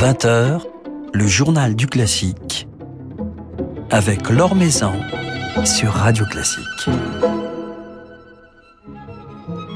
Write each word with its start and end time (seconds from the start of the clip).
20h, 0.00 0.62
le 1.12 1.26
journal 1.26 1.76
du 1.76 1.86
classique 1.86 2.66
avec 3.90 4.30
Laure 4.30 4.54
Maison 4.54 4.94
sur 5.66 5.92
Radio 5.92 6.24
Classique. 6.24 6.88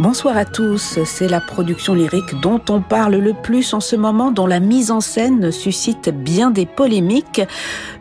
Bonsoir 0.01 0.39
à 0.39 0.47
tous, 0.47 0.99
c'est 1.05 1.29
la 1.29 1.41
production 1.41 1.93
lyrique 1.93 2.41
dont 2.41 2.61
on 2.71 2.81
parle 2.81 3.17
le 3.17 3.35
plus 3.35 3.75
en 3.75 3.81
ce 3.81 3.97
moment, 3.97 4.31
dont 4.31 4.47
la 4.47 4.61
mise 4.61 4.91
en 4.91 5.03
scène 5.03 5.53
suscite 5.53 6.09
bien 6.09 6.51
des 6.51 6.65
polémiques. 6.65 7.43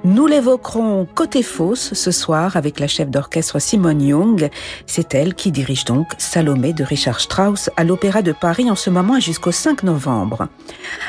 Nous 0.06 0.28
l'évoquerons 0.28 1.08
côté 1.16 1.42
fausse 1.44 1.94
ce 1.94 2.12
soir 2.12 2.58
avec 2.58 2.82
la 2.82 2.88
chef 2.88 3.10
d'orchestre 3.10 3.60
Simone 3.60 4.02
Young. 4.02 4.50
C'est 4.86 5.16
elle 5.16 5.34
qui 5.34 5.50
dirige 5.50 5.86
donc 5.86 6.12
Salomé 6.18 6.74
de 6.74 6.84
Richard 6.84 7.22
Strauss 7.22 7.70
à 7.78 7.86
l'Opéra 7.86 8.21
de 8.21 8.34
Paris 8.34 8.70
en 8.70 8.76
ce 8.76 8.89
moment 8.89 9.21
jusqu'au 9.21 9.54
5 9.54 9.84
novembre. 9.84 10.50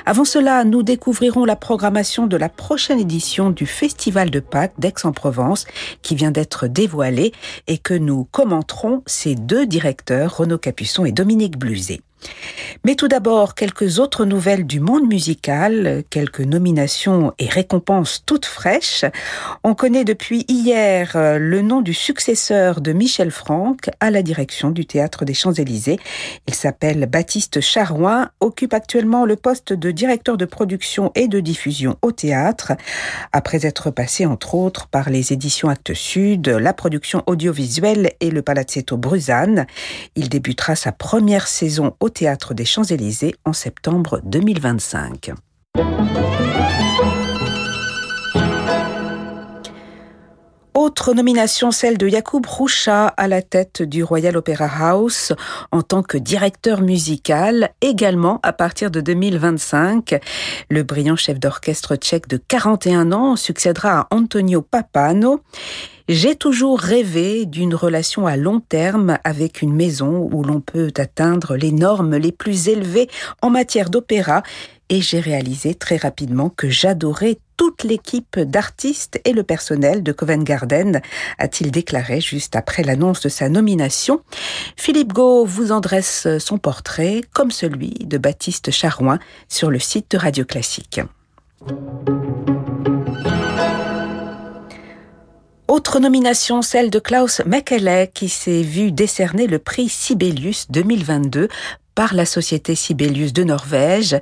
Avant 0.07 0.25
cela, 0.25 0.62
nous 0.62 0.85
découvrirons 0.85 1.45
la 1.45 1.57
programmation 1.57 2.29
de 2.29 2.37
la 2.37 2.49
prochaine 2.49 3.01
édition 3.01 3.51
du 3.51 3.66
Festival 3.66 4.30
de 4.30 4.38
Pâques 4.38 4.75
d'Aix-en-Provence 4.79 5.66
qui 6.02 6.15
vient 6.15 6.30
d'être 6.30 6.69
dévoilée 6.69 7.33
et 7.66 7.79
que 7.79 7.95
nous 7.95 8.29
commenterons 8.30 9.02
ces 9.07 9.35
deux 9.35 9.66
directeurs, 9.66 10.37
Renaud 10.37 10.59
Capuçon 10.59 11.05
et 11.05 11.11
Dominique 11.11 11.59
Bluzet. 11.59 12.01
Mais 12.84 12.95
tout 12.95 13.09
d'abord, 13.09 13.55
quelques 13.55 13.98
autres 13.98 14.24
nouvelles 14.24 14.66
du 14.66 14.80
monde 14.80 15.06
musical, 15.09 16.05
quelques 16.10 16.41
nominations 16.41 17.32
et 17.38 17.48
récompenses 17.48 18.23
toutes 18.27 18.46
fraîches. 18.46 19.05
On 19.62 19.74
connaît 19.74 20.05
depuis 20.05 20.45
hier 20.48 21.12
euh, 21.15 21.38
le 21.38 21.62
nom 21.62 21.80
du 21.80 21.95
successeur 21.95 22.80
de 22.80 22.92
Michel 22.92 23.30
Franck 23.30 23.91
à 24.01 24.10
la 24.10 24.23
direction 24.23 24.70
du 24.70 24.87
Théâtre 24.87 25.24
des 25.24 25.34
Champs-Élysées. 25.34 25.98
Il 26.46 26.55
s'appelle 26.55 27.06
Baptiste 27.06 27.60
Charouin, 27.60 28.30
occupe 28.41 28.74
actuellement 28.74 29.24
le 29.24 29.37
poste 29.37 29.73
de 29.73 29.90
directeur 29.90 30.37
de 30.37 30.45
production 30.45 31.12
et 31.15 31.29
de 31.29 31.40
diffusion 31.40 31.96
au 32.02 32.12
théâtre, 32.12 32.73
après 33.32 33.66
être 33.66 33.90
passé 33.90 34.27
entre 34.27 34.54
autres 34.54 34.88
par 34.88 35.10
les 35.10 35.32
éditions 35.32 35.68
Actes 35.68 35.95
Sud, 35.95 36.49
la 36.49 36.73
production 36.73 37.23
audiovisuelle 37.27 38.12
et 38.21 38.30
le 38.30 38.43
Palazzetto 38.43 38.96
Bruzane. 38.96 39.66
Il 40.16 40.29
débutera 40.29 40.77
sa 40.77 40.93
première 40.93 41.49
saison 41.49 41.95
au 42.01 42.09
Théâtre 42.15 42.54
des 42.54 42.65
Champs-Élysées 42.65 43.34
en 43.45 43.52
septembre 43.52 44.20
2025. 44.24 45.32
Autre 50.74 51.12
nomination, 51.12 51.71
celle 51.71 51.98
de 51.98 52.06
Yacoub 52.09 52.43
Roucha 52.46 53.06
à 53.09 53.26
la 53.26 53.43
tête 53.43 53.82
du 53.82 54.04
Royal 54.04 54.37
Opera 54.37 54.66
House 54.66 55.32
en 55.73 55.82
tant 55.82 56.02
que 56.02 56.16
directeur 56.16 56.82
musical, 56.82 57.71
également 57.80 58.38
à 58.43 58.52
partir 58.52 58.90
de 58.90 59.01
2025. 59.01 60.21
Le 60.71 60.82
brillant 60.82 61.16
chef 61.16 61.40
d'orchestre 61.40 61.96
tchèque 61.96 62.28
de 62.28 62.37
41 62.37 63.12
ans 63.12 63.34
succédera 63.34 64.00
à 64.00 64.06
Antonio 64.10 64.62
Papano. 64.62 65.41
J'ai 66.06 66.37
toujours 66.37 66.81
rêvé 66.81 67.47
d'une 67.47 67.75
relation 67.75 68.27
à 68.27 68.37
long 68.37 68.60
terme 68.60 69.16
avec 69.25 69.62
une 69.62 69.72
maison 69.72 70.28
où 70.31 70.44
l'on 70.44 70.61
peut 70.61 70.93
atteindre 70.99 71.56
les 71.56 71.72
normes 71.72 72.16
les 72.16 72.31
plus 72.31 72.69
élevées 72.69 73.09
en 73.41 73.49
matière 73.49 73.88
d'opéra 73.88 74.43
et 74.91 75.00
j'ai 75.00 75.19
réalisé 75.19 75.75
très 75.75 75.97
rapidement 75.97 76.50
que 76.50 76.69
j'adorais 76.69 77.38
toute 77.56 77.84
l'équipe 77.84 78.38
d'artistes 78.38 79.19
et 79.25 79.33
le 79.33 79.44
personnel 79.44 80.03
de 80.03 80.12
Covent 80.12 80.44
Garden, 80.44 81.00
a-t-il 81.38 81.71
déclaré 81.71 82.21
juste 82.21 82.55
après 82.55 82.83
l'annonce 82.83 83.22
de 83.22 83.31
sa 83.31 83.49
nomination. 83.49 84.21
Philippe 84.77 85.15
Gau 85.15 85.47
vous 85.47 85.72
en 85.72 85.81
dresse 85.81 86.28
son 86.39 86.59
portrait, 86.59 87.22
comme 87.33 87.50
celui 87.50 87.93
de 87.93 88.19
Baptiste 88.19 88.71
Charouin, 88.71 89.19
sur 89.49 89.71
le 89.71 89.78
site 89.78 90.15
Radio 90.19 90.44
Classique. 90.44 91.00
Autre 95.75 95.99
nomination, 95.99 96.62
celle 96.62 96.89
de 96.89 97.01
Klaus 97.01 97.43
Mekele, 97.47 98.09
qui 98.15 98.29
s'est 98.29 98.62
vu 98.62 98.93
décerner 98.93 99.49
le 99.49 99.59
prix 99.59 99.89
Sibelius 99.89 100.71
2022 100.71 101.49
par 101.97 102.15
la 102.15 102.27
société 102.27 102.77
Sibelius 102.77 103.33
de 103.33 103.43
Norvège. 103.43 104.17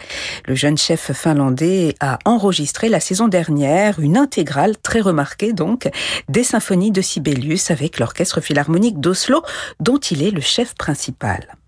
Le 0.47 0.55
jeune 0.55 0.79
chef 0.79 1.13
finlandais 1.13 1.95
a 2.01 2.19
enregistré 2.25 2.89
la 2.89 3.01
saison 3.01 3.29
dernière 3.29 4.01
une 4.01 4.17
intégrale 4.17 4.79
très 4.79 5.03
remarquée 5.03 5.53
donc 5.53 5.91
des 6.31 6.43
symphonies 6.43 6.91
de 6.91 7.03
Sibelius 7.03 7.71
avec 7.71 7.99
l'orchestre 7.99 8.41
philharmonique 8.41 8.99
d'Oslo 8.99 9.43
dont 9.79 9.99
il 9.99 10.23
est 10.23 10.31
le 10.31 10.41
chef 10.41 10.75
principal. 10.75 11.59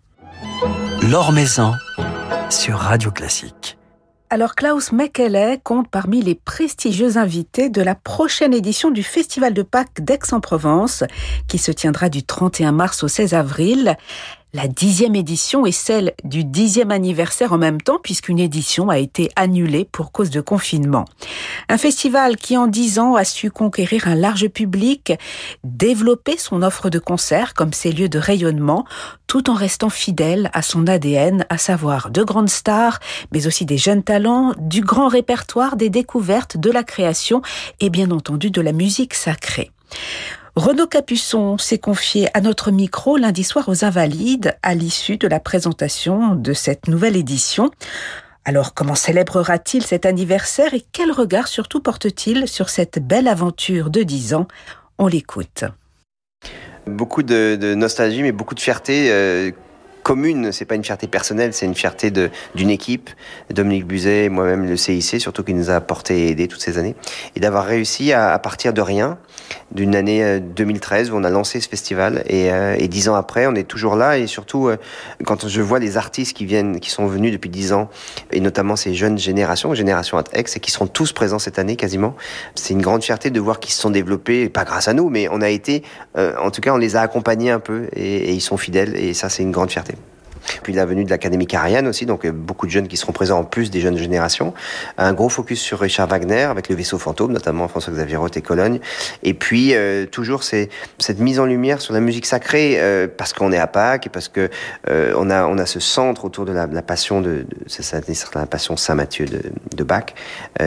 L'Or 1.02 1.30
sur 2.48 2.78
Radio 2.78 3.10
Classique. 3.10 3.76
Alors 4.34 4.56
Klaus 4.56 4.90
Mekele 4.90 5.60
compte 5.62 5.88
parmi 5.88 6.20
les 6.20 6.34
prestigieux 6.34 7.18
invités 7.18 7.68
de 7.68 7.80
la 7.80 7.94
prochaine 7.94 8.52
édition 8.52 8.90
du 8.90 9.04
Festival 9.04 9.54
de 9.54 9.62
Pâques 9.62 10.00
d'Aix-en-Provence, 10.00 11.04
qui 11.46 11.56
se 11.56 11.70
tiendra 11.70 12.08
du 12.08 12.24
31 12.24 12.72
mars 12.72 13.04
au 13.04 13.06
16 13.06 13.32
avril 13.32 13.96
la 14.54 14.68
dixième 14.68 15.16
édition 15.16 15.66
est 15.66 15.72
celle 15.72 16.14
du 16.22 16.44
dixième 16.44 16.92
anniversaire 16.92 17.52
en 17.52 17.58
même 17.58 17.80
temps 17.80 17.98
puisqu'une 18.00 18.38
édition 18.38 18.88
a 18.88 18.98
été 18.98 19.28
annulée 19.34 19.84
pour 19.84 20.12
cause 20.12 20.30
de 20.30 20.40
confinement. 20.40 21.04
Un 21.68 21.76
festival 21.76 22.36
qui 22.36 22.56
en 22.56 22.68
dix 22.68 23.00
ans 23.00 23.16
a 23.16 23.24
su 23.24 23.50
conquérir 23.50 24.06
un 24.06 24.14
large 24.14 24.46
public, 24.48 25.12
développer 25.64 26.38
son 26.38 26.62
offre 26.62 26.88
de 26.88 27.00
concerts 27.00 27.54
comme 27.54 27.72
ses 27.72 27.90
lieux 27.90 28.08
de 28.08 28.20
rayonnement, 28.20 28.84
tout 29.26 29.50
en 29.50 29.54
restant 29.54 29.90
fidèle 29.90 30.50
à 30.52 30.62
son 30.62 30.86
ADN, 30.86 31.44
à 31.48 31.58
savoir 31.58 32.10
de 32.10 32.22
grandes 32.22 32.48
stars, 32.48 33.00
mais 33.32 33.48
aussi 33.48 33.66
des 33.66 33.78
jeunes 33.78 34.04
talents, 34.04 34.52
du 34.58 34.82
grand 34.82 35.08
répertoire, 35.08 35.74
des 35.74 35.90
découvertes, 35.90 36.56
de 36.56 36.70
la 36.70 36.84
création 36.84 37.42
et 37.80 37.90
bien 37.90 38.12
entendu 38.12 38.52
de 38.52 38.60
la 38.60 38.72
musique 38.72 39.14
sacrée. 39.14 39.72
Renaud 40.56 40.86
Capuçon 40.86 41.58
s'est 41.58 41.78
confié 41.78 42.28
à 42.32 42.40
notre 42.40 42.70
micro 42.70 43.16
lundi 43.16 43.42
soir 43.42 43.68
aux 43.68 43.84
Invalides 43.84 44.56
à 44.62 44.76
l'issue 44.76 45.16
de 45.16 45.26
la 45.26 45.40
présentation 45.40 46.36
de 46.36 46.52
cette 46.52 46.86
nouvelle 46.86 47.16
édition. 47.16 47.72
Alors 48.44 48.72
comment 48.72 48.94
célébrera-t-il 48.94 49.84
cet 49.84 50.06
anniversaire 50.06 50.72
et 50.72 50.84
quel 50.92 51.10
regard 51.10 51.48
surtout 51.48 51.80
porte-t-il 51.80 52.46
sur 52.46 52.68
cette 52.68 53.00
belle 53.00 53.26
aventure 53.26 53.90
de 53.90 54.04
dix 54.04 54.32
ans? 54.32 54.46
On 54.98 55.08
l'écoute. 55.08 55.64
Beaucoup 56.86 57.24
de, 57.24 57.74
nostalgie 57.74 58.22
mais 58.22 58.30
beaucoup 58.30 58.54
de 58.54 58.60
fierté. 58.60 59.10
Euh, 59.10 59.50
commune, 60.04 60.52
c'est 60.52 60.66
pas 60.66 60.76
une 60.76 60.84
fierté 60.84 61.08
personnelle, 61.08 61.52
c'est 61.54 61.66
une 61.66 61.74
fierté 61.74 62.12
d'une 62.12 62.70
équipe, 62.70 63.10
Dominique 63.50 63.86
Buzet, 63.86 64.28
moi-même 64.28 64.68
le 64.68 64.76
CIC, 64.76 65.20
surtout 65.20 65.42
qui 65.42 65.54
nous 65.54 65.70
a 65.70 65.74
apporté 65.74 66.26
et 66.26 66.30
aidé 66.30 66.46
toutes 66.46 66.60
ces 66.60 66.78
années, 66.78 66.94
et 67.34 67.40
d'avoir 67.40 67.64
réussi 67.64 68.12
à, 68.12 68.32
à, 68.32 68.38
partir 68.38 68.72
de 68.74 68.82
rien, 68.82 69.18
d'une 69.72 69.96
année 69.96 70.40
2013 70.40 71.08
euh, 71.08 71.12
où 71.12 71.16
on 71.16 71.24
a 71.24 71.30
lancé 71.30 71.60
ce 71.60 71.68
festival, 71.68 72.22
et, 72.26 72.52
euh, 72.52 72.76
dix 72.86 73.08
ans 73.08 73.14
après, 73.14 73.46
on 73.46 73.54
est 73.54 73.64
toujours 73.66 73.96
là, 73.96 74.18
et 74.18 74.26
surtout 74.26 74.68
euh, 74.68 74.76
quand 75.24 75.48
je 75.48 75.62
vois 75.62 75.78
les 75.78 75.96
artistes 75.96 76.36
qui 76.36 76.44
viennent, 76.44 76.80
qui 76.80 76.90
sont 76.90 77.06
venus 77.06 77.32
depuis 77.32 77.50
dix 77.50 77.72
ans, 77.72 77.88
et 78.30 78.40
notamment 78.40 78.76
ces 78.76 78.94
jeunes 78.94 79.18
générations, 79.18 79.74
génération 79.74 80.22
X, 80.36 80.56
et 80.56 80.60
qui 80.60 80.70
seront 80.70 80.86
tous 80.86 81.12
présents 81.12 81.38
cette 81.38 81.58
année 81.58 81.76
quasiment, 81.76 82.14
c'est 82.54 82.74
une 82.74 82.82
grande 82.82 83.02
fierté 83.02 83.30
de 83.30 83.40
voir 83.40 83.58
qu'ils 83.58 83.72
se 83.72 83.80
sont 83.80 83.90
développés, 83.90 84.50
pas 84.50 84.64
grâce 84.64 84.86
à 84.86 84.92
nous, 84.92 85.08
mais 85.08 85.28
on 85.30 85.40
a 85.40 85.48
été, 85.48 85.82
en 86.16 86.50
tout 86.50 86.60
cas, 86.60 86.72
on 86.74 86.76
les 86.76 86.94
a 86.94 87.00
accompagnés 87.00 87.50
un 87.50 87.60
peu, 87.60 87.86
et, 87.96 88.16
et 88.16 88.32
ils 88.32 88.42
sont 88.42 88.58
fidèles, 88.58 88.94
et 88.96 89.14
ça, 89.14 89.30
c'est 89.30 89.42
une 89.42 89.50
grande 89.50 89.70
fierté. 89.70 89.93
Puis 90.62 90.72
la 90.72 90.86
venue 90.86 91.04
de 91.04 91.10
l'Académie 91.10 91.46
Carienne 91.46 91.86
aussi, 91.86 92.06
donc 92.06 92.24
euh, 92.24 92.32
beaucoup 92.32 92.66
de 92.66 92.70
jeunes 92.70 92.88
qui 92.88 92.96
seront 92.96 93.12
présents 93.12 93.40
en 93.40 93.44
plus 93.44 93.70
des 93.70 93.80
jeunes 93.80 93.96
générations. 93.96 94.54
Un 94.98 95.12
gros 95.12 95.28
focus 95.28 95.60
sur 95.60 95.80
Richard 95.80 96.08
Wagner 96.08 96.42
avec 96.42 96.68
le 96.68 96.74
vaisseau 96.74 96.98
fantôme, 96.98 97.32
notamment 97.32 97.68
François-Xavier 97.68 98.16
Roth 98.16 98.36
et 98.36 98.42
Cologne. 98.42 98.80
Et 99.22 99.34
puis 99.34 99.74
euh, 99.74 100.06
toujours 100.06 100.42
cette 100.42 101.18
mise 101.18 101.40
en 101.40 101.46
lumière 101.46 101.80
sur 101.80 101.94
la 101.94 102.00
musique 102.00 102.26
sacrée 102.26 102.76
euh, 102.78 103.06
parce 103.08 103.32
qu'on 103.32 103.52
est 103.52 103.58
à 103.58 103.66
Pâques 103.66 104.06
et 104.06 104.10
parce 104.10 104.28
que 104.28 104.50
on 104.88 105.30
a 105.30 105.46
on 105.46 105.58
a 105.58 105.66
ce 105.66 105.80
centre 105.80 106.24
autour 106.24 106.44
de 106.44 106.52
la, 106.52 106.66
passion 106.82 107.20
de, 107.20 107.46
de 107.48 108.38
la 108.38 108.46
passion 108.46 108.76
Saint 108.76 108.94
Matthieu 108.94 109.26
de, 109.26 109.84
Bach, 109.84 110.14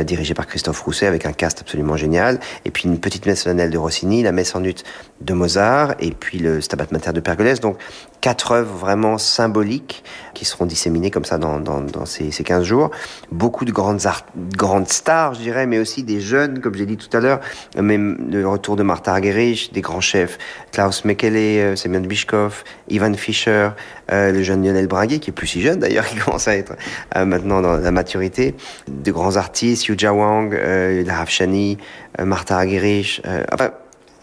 dirigé 0.03 0.33
par 0.33 0.47
Christophe 0.47 0.81
Rousset 0.81 1.07
avec 1.07 1.25
un 1.25 1.33
cast 1.33 1.61
absolument 1.61 1.97
génial. 1.97 2.39
Et 2.65 2.71
puis 2.71 2.85
une 2.85 2.99
petite 2.99 3.25
messe 3.25 3.43
solennelle 3.43 3.69
de 3.69 3.77
Rossini, 3.77 4.23
la 4.23 4.31
messe 4.31 4.55
en 4.55 4.63
ut 4.63 4.75
de 5.21 5.33
Mozart 5.33 5.95
et 5.99 6.11
puis 6.11 6.39
le 6.39 6.61
Stabat 6.61 6.87
Mater 6.91 7.13
de 7.13 7.19
Pergolèse. 7.19 7.59
Donc 7.59 7.77
quatre 8.21 8.51
œuvres 8.51 8.75
vraiment 8.75 9.17
symboliques 9.17 10.03
qui 10.33 10.45
seront 10.45 10.65
disséminées 10.65 11.11
comme 11.11 11.25
ça 11.25 11.37
dans, 11.37 12.05
ces, 12.05 12.31
ces 12.31 12.43
15 12.43 12.63
jours. 12.63 12.91
Beaucoup 13.31 13.65
de 13.65 13.71
grandes, 13.71 14.01
grandes 14.55 14.87
stars, 14.87 15.33
je 15.33 15.39
dirais, 15.39 15.65
mais 15.65 15.79
aussi 15.79 16.03
des 16.03 16.21
jeunes, 16.21 16.59
comme 16.59 16.75
j'ai 16.75 16.85
dit 16.85 16.97
tout 16.97 17.15
à 17.15 17.19
l'heure, 17.19 17.39
même 17.75 18.29
le 18.31 18.47
retour 18.47 18.75
de 18.75 18.83
Martha 18.83 19.11
Argerich, 19.11 19.71
des 19.73 19.81
grands 19.81 20.01
chefs, 20.01 20.37
Klaus 20.71 21.05
Mekele, 21.05 21.35
euh, 21.35 21.75
Semyon 21.75 22.01
Bishkov, 22.01 22.63
Ivan 22.89 23.13
Fischer, 23.13 23.69
euh, 24.11 24.31
le 24.31 24.43
jeune 24.43 24.63
Lionel 24.63 24.87
Braguet, 24.87 25.19
qui 25.19 25.31
est 25.31 25.33
plus 25.33 25.47
si 25.47 25.61
jeune 25.61 25.79
d'ailleurs, 25.79 26.05
qui 26.07 26.15
commence 26.17 26.47
à 26.47 26.55
être 26.55 26.73
euh, 27.15 27.25
maintenant 27.25 27.61
dans 27.61 27.77
la 27.77 27.91
maturité, 27.91 28.55
de 28.87 29.11
grands 29.11 29.35
artistes, 29.35 29.85
Yuja 29.85 30.13
Wang, 30.13 30.53
euh, 30.53 31.03
Shani, 31.27 31.77
euh, 32.19 32.25
Martha 32.25 32.57
Argerich, 32.57 33.21
enfin, 33.51 33.71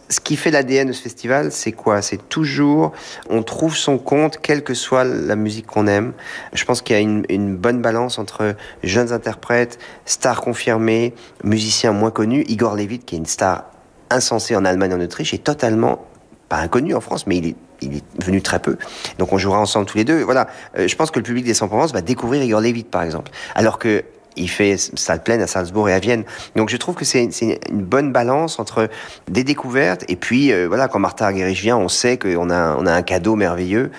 ce 0.09 0.21
qui 0.21 0.37
fait 0.37 0.51
l'ADN 0.51 0.89
de 0.89 0.93
ce 0.93 1.03
festival, 1.03 1.51
c'est 1.51 1.73
quoi? 1.73 2.03
C'est 2.03 2.29
toujours, 2.29 2.93
on 3.31 3.43
trouve 3.43 3.77
son 3.77 3.99
compte, 3.99 4.39
quelle 4.39 4.62
que 4.62 4.75
soit 4.75 5.05
la 5.05 5.37
musique 5.37 5.67
qu'on 5.67 5.87
aime. 5.87 6.12
Je 6.53 6.65
pense 6.65 6.83
qu'il 6.83 6.95
y 6.95 6.99
a 6.99 7.03
une, 7.03 7.56
bonne 7.56 7.81
balance 7.81 8.19
entre 8.19 8.55
jeunes 8.83 9.12
interprètes, 9.12 9.79
stars 10.05 10.41
confirmées, 10.41 11.15
musiciens 11.43 11.93
moins 11.93 12.11
connus. 12.11 12.45
Igor 12.49 12.77
Levit, 12.77 13.01
qui 13.01 13.15
est 13.15 13.19
une 13.19 13.27
star 13.27 13.65
insensée 14.11 14.55
en 14.56 14.65
Allemagne 14.65 14.91
et 14.93 14.95
en 14.95 15.01
Autriche, 15.01 15.33
est 15.33 15.45
totalement 15.45 16.05
pas 16.49 16.59
inconnu 16.59 16.95
en 16.95 17.01
France, 17.01 17.27
mais 17.27 17.39
il 17.39 17.47
est, 17.49 17.56
il 17.81 17.97
est 17.97 18.23
venu 18.23 18.43
très 18.43 18.59
peu. 18.59 18.77
Donc 19.19 19.33
on 19.33 19.39
jouera 19.39 19.59
ensemble 19.59 19.87
tous 19.87 19.97
les 19.97 20.05
deux. 20.05 20.23
Voilà, 20.23 20.49
euh, 20.79 20.87
je 20.87 20.97
pense 20.97 21.11
que 21.11 21.19
le 21.19 21.25
public 21.25 21.45
des 21.45 21.55
100 21.55 21.69
Provence 21.69 21.93
va 21.93 22.03
découvrir 22.03 22.43
Igor 22.43 22.61
Levit, 22.61 22.85
par 22.85 23.03
exemple. 23.03 23.31
Alors 23.55 23.79
que 23.79 24.05
il 24.37 24.49
fait 24.49 24.77
salle 24.77 25.23
pleine 25.23 25.41
à 25.41 25.47
Salzbourg 25.47 25.89
et 25.89 25.93
à 25.93 25.99
Vienne. 25.99 26.25
Donc 26.57 26.69
je 26.69 26.77
trouve 26.77 26.95
que 26.95 27.05
c'est 27.05 27.29
une 27.71 27.83
bonne 27.83 28.13
balance 28.13 28.59
entre 28.59 28.89
des 29.31 29.45
découvertes 29.45 30.05
et 30.09 30.17
puis 30.17 30.53
euh, 30.53 30.67
voilà 30.67 30.89
quand 30.89 30.99
Martha 30.99 31.27
Argerich 31.27 31.61
vient, 31.61 31.77
on 31.77 31.89
sait 31.89 32.19
qu'on 32.19 32.51
a 32.51 32.77
on 32.77 32.87
a 32.87 32.93
un 32.93 33.03
cadeau 33.03 33.37
merveilleux 33.37 33.91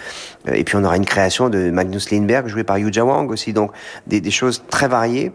euh, 0.48 0.54
et 0.54 0.64
puis 0.64 0.76
on 0.76 0.84
aura 0.84 0.98
une 0.98 1.06
création 1.06 1.50
de 1.50 1.70
Magnus 1.72 2.12
Lindberg 2.12 2.48
joué 2.48 2.64
par 2.64 2.78
Yuja 2.78 3.06
Wang 3.06 3.32
aussi 3.32 3.54
donc 3.54 3.72
des, 4.08 4.32
choses 4.32 4.64
très 4.70 4.88
variées. 4.88 5.32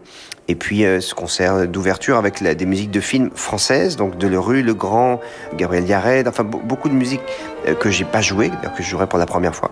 Et 0.47 0.55
puis 0.55 0.85
euh, 0.85 0.99
ce 0.99 1.15
concert 1.15 1.67
d'ouverture 1.67 2.17
avec 2.17 2.43
des 2.43 2.65
musiques 2.65 2.91
de 2.91 2.99
films 2.99 3.29
françaises, 3.35 3.95
donc 3.95 4.17
de 4.17 4.37
Rue, 4.37 4.63
Le 4.63 4.73
Grand, 4.73 5.21
Gabriel 5.55 5.87
Yared, 5.87 6.27
enfin 6.27 6.43
beaucoup 6.43 6.89
de 6.89 6.93
musiques 6.93 7.21
que 7.79 7.89
j'ai 7.89 8.05
pas 8.05 8.21
joué, 8.21 8.49
que 8.49 8.83
je 8.83 8.89
jouerai 8.89 9.07
pour 9.07 9.19
la 9.19 9.25
première 9.25 9.55
fois. 9.55 9.71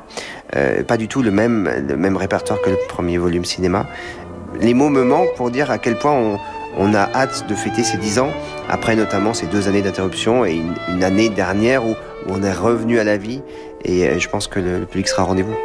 Pas 0.87 0.97
du 0.97 1.07
tout 1.07 1.21
le 1.21 1.31
même, 1.31 1.69
le 1.87 1.97
même 1.97 2.15
répertoire 2.15 2.61
que 2.61 2.69
le 2.69 2.77
premier 2.87 3.17
volume 3.17 3.45
cinéma, 3.45 3.87
les 4.59 4.73
mots 4.73 4.89
me 4.89 5.03
manquent 5.03 5.33
pour 5.35 5.51
dire 5.51 5.71
à 5.71 5.77
quel 5.77 5.97
point 5.97 6.39
on, 6.77 6.93
a 6.93 7.09
hâte 7.13 7.45
de 7.47 7.55
fêter 7.55 7.83
ces 7.83 7.97
dix 7.97 8.19
ans, 8.19 8.31
après 8.69 8.95
notamment 8.95 9.33
ces 9.33 9.47
deux 9.47 9.67
années 9.67 9.81
d'interruption 9.81 10.45
et 10.45 10.61
une, 10.89 11.03
année 11.03 11.29
dernière 11.29 11.85
où, 11.85 11.95
on 12.27 12.43
est 12.43 12.53
revenu 12.53 12.99
à 12.99 13.03
la 13.03 13.17
vie. 13.17 13.41
Et 13.85 14.07
euh, 14.07 14.19
je 14.19 14.27
pense 14.27 14.47
que 14.47 14.59
le, 14.59 14.79
le 14.79 14.85
public 14.85 15.07
sera 15.07 15.23
au 15.23 15.27
rendez-vous. 15.27 15.55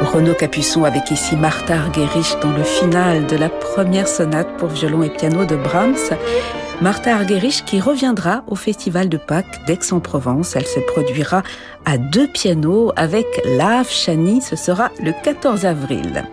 Renaud 0.00 0.34
Capuçon 0.34 0.84
avec 0.84 1.10
ici 1.10 1.36
Martha 1.36 1.74
Argerich 1.74 2.34
dans 2.42 2.52
le 2.52 2.64
final 2.64 3.26
de 3.26 3.36
la 3.36 3.50
première 3.50 4.08
sonate 4.08 4.56
pour 4.56 4.68
violon 4.68 5.02
et 5.02 5.10
piano 5.10 5.44
de 5.44 5.56
Brahms. 5.56 6.16
Martha 6.80 7.14
Argerich 7.14 7.64
qui 7.66 7.80
reviendra 7.80 8.42
au 8.46 8.54
Festival 8.54 9.10
de 9.10 9.18
Pâques 9.18 9.60
d'Aix-en-Provence. 9.66 10.56
Elle 10.56 10.66
se 10.66 10.80
produira 10.80 11.42
à 11.84 11.98
deux 11.98 12.26
pianos 12.26 12.92
avec 12.96 13.26
Lave 13.44 13.90
Chani. 13.90 14.40
Ce 14.40 14.56
sera 14.56 14.90
le 15.00 15.12
14 15.22 15.66
avril. 15.66 16.24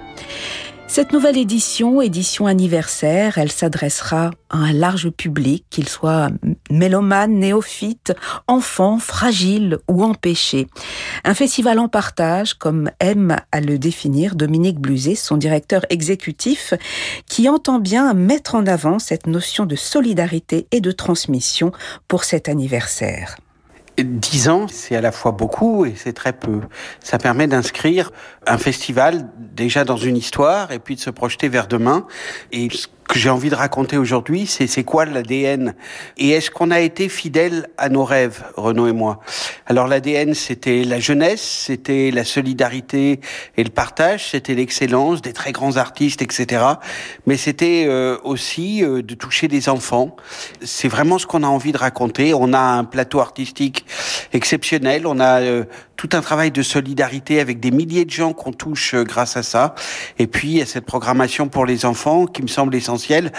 Cette 0.89 1.11
nouvelle 1.11 1.37
édition, 1.37 2.01
édition 2.01 2.47
anniversaire, 2.47 3.37
elle 3.37 3.51
s'adressera 3.51 4.31
à 4.49 4.57
un 4.57 4.71
large 4.71 5.09
public, 5.09 5.65
qu'il 5.69 5.89
soit 5.89 6.29
mélomane, 6.71 7.33
néophyte, 7.33 8.13
enfant, 8.47 8.97
fragile 8.97 9.79
ou 9.89 10.03
empêché. 10.03 10.67
Un 11.25 11.33
festival 11.33 11.77
en 11.77 11.89
partage, 11.89 12.53
comme 12.53 12.89
aime 13.01 13.35
à 13.51 13.59
le 13.59 13.77
définir 13.77 14.35
Dominique 14.35 14.79
Bluzet, 14.79 15.15
son 15.15 15.35
directeur 15.35 15.85
exécutif, 15.89 16.73
qui 17.27 17.49
entend 17.49 17.79
bien 17.79 18.13
mettre 18.13 18.55
en 18.55 18.65
avant 18.65 18.97
cette 18.97 19.27
notion 19.27 19.65
de 19.65 19.75
solidarité 19.75 20.67
et 20.71 20.79
de 20.79 20.91
transmission 20.91 21.73
pour 22.07 22.23
cet 22.23 22.47
anniversaire. 22.47 23.35
Dix 23.97 24.47
ans, 24.47 24.67
c'est 24.67 24.95
à 24.95 25.01
la 25.01 25.11
fois 25.11 25.31
beaucoup 25.31 25.85
et 25.85 25.95
c'est 25.95 26.13
très 26.13 26.33
peu. 26.33 26.61
Ça 27.03 27.17
permet 27.17 27.47
d'inscrire 27.47 28.11
un 28.45 28.59
festival 28.59 29.27
déjà 29.37 29.85
dans 29.85 29.97
une 29.97 30.15
histoire 30.15 30.71
et 30.71 30.77
puis 30.77 30.95
de 30.95 30.99
se 30.99 31.09
projeter 31.09 31.49
vers 31.49 31.67
demain. 31.67 32.05
Que 33.07 33.19
j'ai 33.19 33.29
envie 33.29 33.49
de 33.49 33.55
raconter 33.55 33.97
aujourd'hui, 33.97 34.47
c'est 34.47 34.67
c'est 34.67 34.83
quoi 34.83 35.05
l'ADN 35.05 35.73
et 36.17 36.29
est-ce 36.29 36.51
qu'on 36.51 36.71
a 36.71 36.79
été 36.79 37.09
fidèle 37.09 37.67
à 37.77 37.89
nos 37.89 38.03
rêves, 38.03 38.43
Renaud 38.55 38.87
et 38.87 38.93
moi? 38.93 39.21
Alors 39.65 39.87
l'ADN, 39.87 40.33
c'était 40.33 40.83
la 40.83 40.99
jeunesse, 40.99 41.41
c'était 41.41 42.11
la 42.11 42.23
solidarité 42.23 43.19
et 43.55 43.63
le 43.63 43.69
partage, 43.69 44.31
c'était 44.31 44.55
l'excellence 44.55 45.21
des 45.21 45.33
très 45.33 45.51
grands 45.51 45.77
artistes, 45.77 46.21
etc. 46.21 46.63
Mais 47.25 47.37
c'était 47.37 47.85
euh, 47.87 48.17
aussi 48.23 48.83
euh, 48.83 49.01
de 49.01 49.15
toucher 49.15 49.47
des 49.47 49.69
enfants. 49.69 50.15
C'est 50.61 50.87
vraiment 50.87 51.17
ce 51.17 51.25
qu'on 51.25 51.43
a 51.43 51.47
envie 51.47 51.71
de 51.71 51.77
raconter. 51.77 52.33
On 52.33 52.53
a 52.53 52.59
un 52.59 52.83
plateau 52.83 53.19
artistique 53.19 53.85
exceptionnel. 54.33 55.07
On 55.07 55.19
a 55.19 55.41
euh, 55.41 55.63
tout 55.97 56.09
un 56.13 56.21
travail 56.21 56.51
de 56.51 56.61
solidarité 56.61 57.39
avec 57.39 57.59
des 57.59 57.71
milliers 57.71 58.05
de 58.05 58.11
gens 58.11 58.31
qu'on 58.31 58.53
touche 58.53 58.93
euh, 58.93 59.03
grâce 59.03 59.35
à 59.35 59.43
ça. 59.43 59.75
Et 60.19 60.27
puis, 60.27 60.49
il 60.49 60.57
y 60.57 60.61
a 60.61 60.65
cette 60.65 60.85
programmation 60.85 61.49
pour 61.49 61.65
les 61.65 61.85
enfants 61.85 62.27
qui 62.27 62.43
me 62.43 62.47
semble 62.47 62.75
essentielle. 62.75 63.33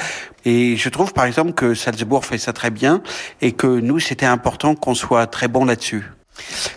Et 0.44 0.76
je 0.76 0.88
trouve, 0.88 1.12
par 1.12 1.24
exemple, 1.24 1.52
que 1.52 1.74
Salzbourg 1.74 2.26
fait 2.26 2.38
ça 2.38 2.52
très 2.52 2.70
bien 2.70 3.02
et 3.40 3.52
que 3.52 3.66
nous, 3.66 4.00
c'était 4.00 4.26
important 4.26 4.74
qu'on 4.74 4.94
soit 4.94 5.26
très 5.28 5.48
bon 5.48 5.64
là-dessus. 5.64 6.04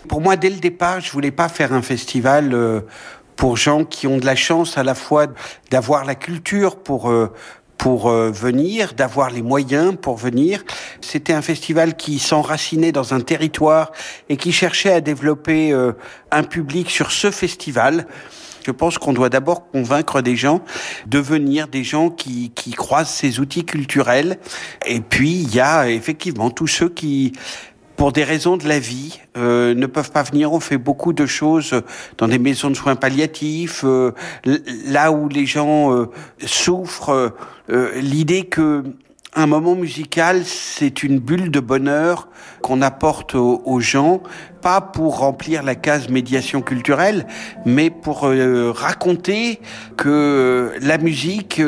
Pour 0.08 0.20
moi, 0.20 0.36
dès 0.36 0.50
le 0.50 0.58
départ, 0.58 1.00
je 1.00 1.10
voulais 1.10 1.30
pas 1.30 1.48
faire 1.48 1.72
un 1.72 1.82
festival 1.82 2.54
euh, 2.54 2.80
pour 3.36 3.56
gens 3.56 3.84
qui 3.84 4.06
ont 4.06 4.18
de 4.18 4.26
la 4.26 4.36
chance 4.36 4.78
à 4.78 4.84
la 4.84 4.94
fois 4.94 5.26
d'avoir 5.70 6.04
la 6.04 6.14
culture 6.14 6.76
pour 6.76 7.10
euh, 7.10 7.32
pour 7.82 8.08
euh, 8.08 8.30
venir, 8.30 8.94
d'avoir 8.94 9.30
les 9.30 9.42
moyens 9.42 9.96
pour 10.00 10.16
venir. 10.16 10.62
C'était 11.00 11.32
un 11.32 11.42
festival 11.42 11.96
qui 11.96 12.20
s'enracinait 12.20 12.92
dans 12.92 13.12
un 13.12 13.20
territoire 13.20 13.90
et 14.28 14.36
qui 14.36 14.52
cherchait 14.52 14.92
à 14.92 15.00
développer 15.00 15.72
euh, 15.72 15.90
un 16.30 16.44
public 16.44 16.88
sur 16.88 17.10
ce 17.10 17.32
festival. 17.32 18.06
Je 18.64 18.70
pense 18.70 18.98
qu'on 18.98 19.12
doit 19.12 19.30
d'abord 19.30 19.68
convaincre 19.68 20.20
des 20.20 20.36
gens 20.36 20.62
de 21.06 21.18
venir, 21.18 21.66
des 21.66 21.82
gens 21.82 22.08
qui, 22.08 22.52
qui 22.54 22.70
croisent 22.70 23.10
ces 23.10 23.40
outils 23.40 23.64
culturels. 23.64 24.38
Et 24.86 25.00
puis, 25.00 25.32
il 25.32 25.52
y 25.52 25.58
a 25.58 25.90
effectivement 25.90 26.50
tous 26.50 26.68
ceux 26.68 26.88
qui 26.88 27.32
pour 28.02 28.10
des 28.10 28.24
raisons 28.24 28.56
de 28.56 28.66
la 28.66 28.80
vie, 28.80 29.20
euh, 29.36 29.76
ne 29.76 29.86
peuvent 29.86 30.10
pas 30.10 30.24
venir. 30.24 30.52
On 30.52 30.58
fait 30.58 30.76
beaucoup 30.76 31.12
de 31.12 31.24
choses 31.24 31.82
dans 32.18 32.26
des 32.26 32.40
maisons 32.40 32.68
de 32.68 32.74
soins 32.74 32.96
palliatifs, 32.96 33.84
euh, 33.84 34.10
là 34.44 35.12
où 35.12 35.28
les 35.28 35.46
gens 35.46 35.94
euh, 35.94 36.10
souffrent. 36.44 37.32
Euh, 37.70 37.92
l'idée 38.00 38.42
que 38.42 38.82
un 39.34 39.46
moment 39.46 39.76
musical, 39.76 40.42
c'est 40.44 41.04
une 41.04 41.20
bulle 41.20 41.52
de 41.52 41.60
bonheur 41.60 42.26
qu'on 42.60 42.82
apporte 42.82 43.36
aux, 43.36 43.62
aux, 43.64 43.78
gens, 43.78 44.20
pas 44.62 44.80
pour 44.80 45.20
remplir 45.20 45.62
la 45.62 45.76
case 45.76 46.08
médiation 46.08 46.60
culturelle, 46.60 47.28
mais 47.64 47.88
pour 47.88 48.24
euh, 48.24 48.72
raconter 48.72 49.60
que 49.96 50.72
la 50.82 50.98
musique, 50.98 51.62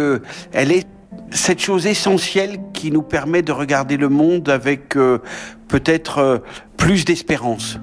elle 0.52 0.72
est 0.72 0.88
cette 1.30 1.60
chose 1.60 1.86
essentielle 1.86 2.58
qui 2.72 2.90
nous 2.90 3.02
permet 3.02 3.42
de 3.42 3.52
regarder 3.52 3.96
le 3.96 4.08
monde 4.08 4.48
avec 4.48 4.96
euh, 4.96 5.18
peut-être 5.68 6.18
euh, 6.18 6.38
plus 6.76 7.04
d'espérance. 7.04 7.78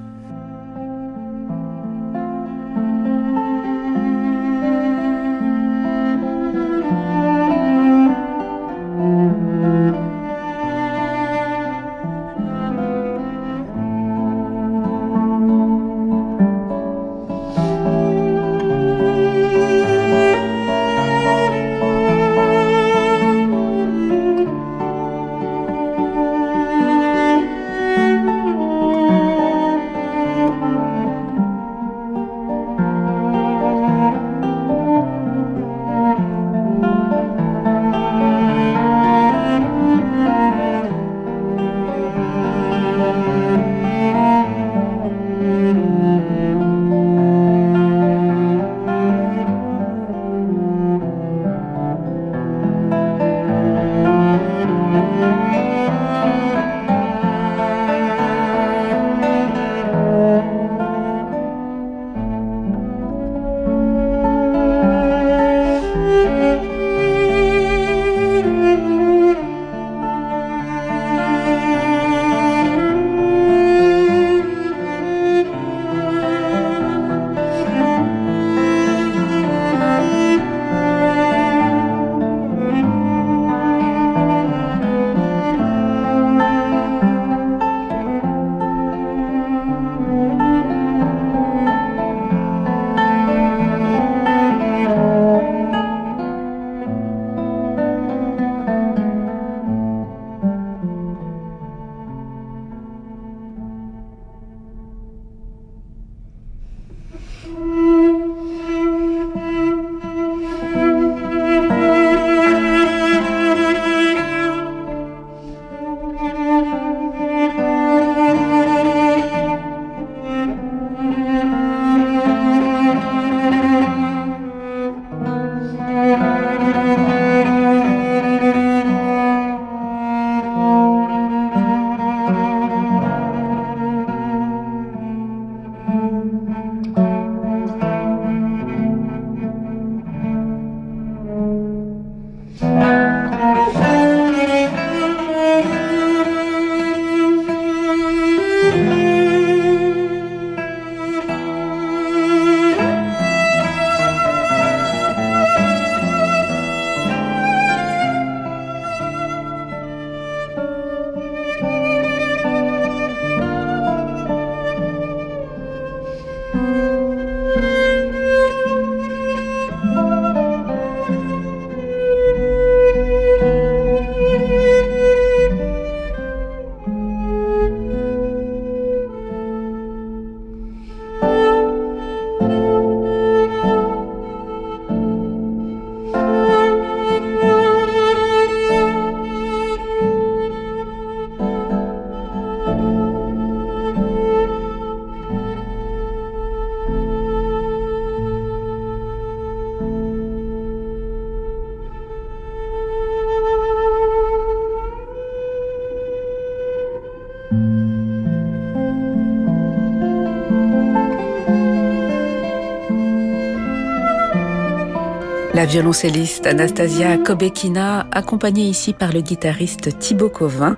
Violoncelliste 215.71 216.47
Anastasia 216.47 217.17
Kobekina, 217.17 218.05
accompagnée 218.11 218.65
ici 218.65 218.91
par 218.91 219.13
le 219.13 219.21
guitariste 219.21 219.97
Thibaut 219.99 220.27
Covin, 220.27 220.75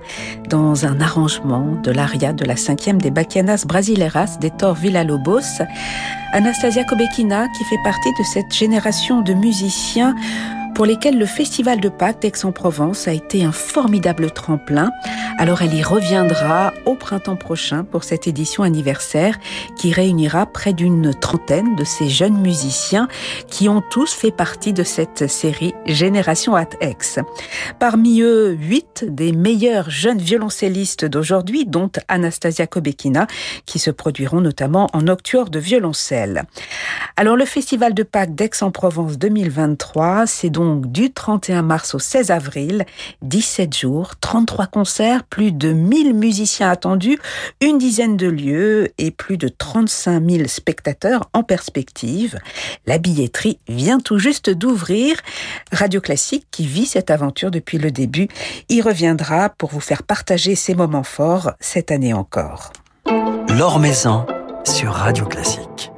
dans 0.48 0.86
un 0.86 1.00
arrangement 1.00 1.74
de 1.82 1.90
l'aria 1.90 2.32
de 2.32 2.44
la 2.44 2.54
cinquième 2.54 3.02
des 3.02 3.10
Bachianas 3.10 3.64
Brasileiras 3.66 4.38
d'Hector 4.40 4.76
Villa-Lobos. 4.76 5.64
Anastasia 6.32 6.84
Kobekina, 6.84 7.48
qui 7.58 7.64
fait 7.64 7.82
partie 7.82 8.12
de 8.20 8.24
cette 8.24 8.54
génération 8.54 9.20
de 9.20 9.34
musiciens 9.34 10.14
pour 10.76 10.86
lesquels 10.86 11.18
le 11.18 11.26
Festival 11.26 11.80
de 11.80 11.88
Pâques 11.88 12.22
d'Aix-en-Provence 12.22 13.08
a 13.08 13.12
été 13.12 13.44
un 13.44 13.52
formidable 13.52 14.30
tremplin. 14.30 14.92
Alors 15.38 15.62
elle 15.62 15.74
y 15.74 15.82
reviendra 15.82 16.72
au 16.86 16.94
printemps 16.94 17.36
prochain 17.36 17.84
pour 17.84 18.04
cette 18.04 18.28
édition 18.28 18.62
anniversaire 18.62 19.38
qui 19.76 19.92
réunira 19.92 20.46
près 20.46 20.72
d'une 20.72 21.12
trentaine 21.12 21.74
de 21.74 21.82
ces 21.84 22.08
jeunes 22.08 22.38
musiciens 22.40 23.08
qui 23.48 23.68
ont 23.68 23.82
tous 23.90 24.12
fait 24.12 24.30
partie 24.30 24.72
de 24.72 24.84
cette 24.84 25.28
série 25.28 25.74
Génération 25.86 26.54
at 26.54 26.68
Aix. 26.80 26.96
Parmi 27.78 28.20
eux, 28.22 28.52
huit 28.52 29.04
des 29.08 29.32
meilleurs 29.32 29.90
jeunes 29.90 30.18
violoncellistes 30.18 31.04
d'aujourd'hui, 31.04 31.66
dont 31.66 31.90
Anastasia 32.08 32.66
Kobekina, 32.66 33.26
qui 33.66 33.78
se 33.78 33.90
produiront 33.90 34.40
notamment 34.40 34.88
en 34.92 35.08
octuor 35.08 35.50
de 35.50 35.58
violoncelle. 35.58 36.44
Alors 37.16 37.36
le 37.36 37.44
Festival 37.44 37.92
de 37.92 38.02
Pâques 38.04 38.34
d'Aix-en-Provence 38.34 39.18
2023, 39.18 40.26
c'est 40.26 40.50
donc 40.50 40.92
du 40.92 41.12
31 41.12 41.62
mars 41.62 41.94
au 41.94 41.98
16 41.98 42.30
avril, 42.30 42.86
17 43.22 43.76
jours, 43.76 44.12
33 44.20 44.66
concerts, 44.66 45.23
plus 45.30 45.52
de 45.52 45.72
1000 45.72 46.14
musiciens 46.14 46.70
attendus, 46.70 47.18
une 47.60 47.78
dizaine 47.78 48.16
de 48.16 48.26
lieux 48.26 48.92
et 48.98 49.10
plus 49.10 49.36
de 49.36 49.48
35 49.48 50.22
000 50.28 50.48
spectateurs 50.48 51.28
en 51.32 51.42
perspective. 51.42 52.38
La 52.86 52.98
billetterie 52.98 53.58
vient 53.68 54.00
tout 54.00 54.18
juste 54.18 54.50
d'ouvrir. 54.50 55.16
Radio 55.72 56.00
Classique, 56.00 56.46
qui 56.50 56.66
vit 56.66 56.86
cette 56.86 57.10
aventure 57.10 57.50
depuis 57.50 57.78
le 57.78 57.90
début, 57.90 58.28
y 58.68 58.80
reviendra 58.80 59.48
pour 59.48 59.70
vous 59.70 59.80
faire 59.80 60.02
partager 60.02 60.54
ces 60.54 60.74
moments 60.74 61.02
forts 61.02 61.52
cette 61.60 61.90
année 61.90 62.14
encore. 62.14 62.72
L'Or 63.48 63.80
sur 64.64 64.92
Radio 64.92 65.26
Classique. 65.26 65.93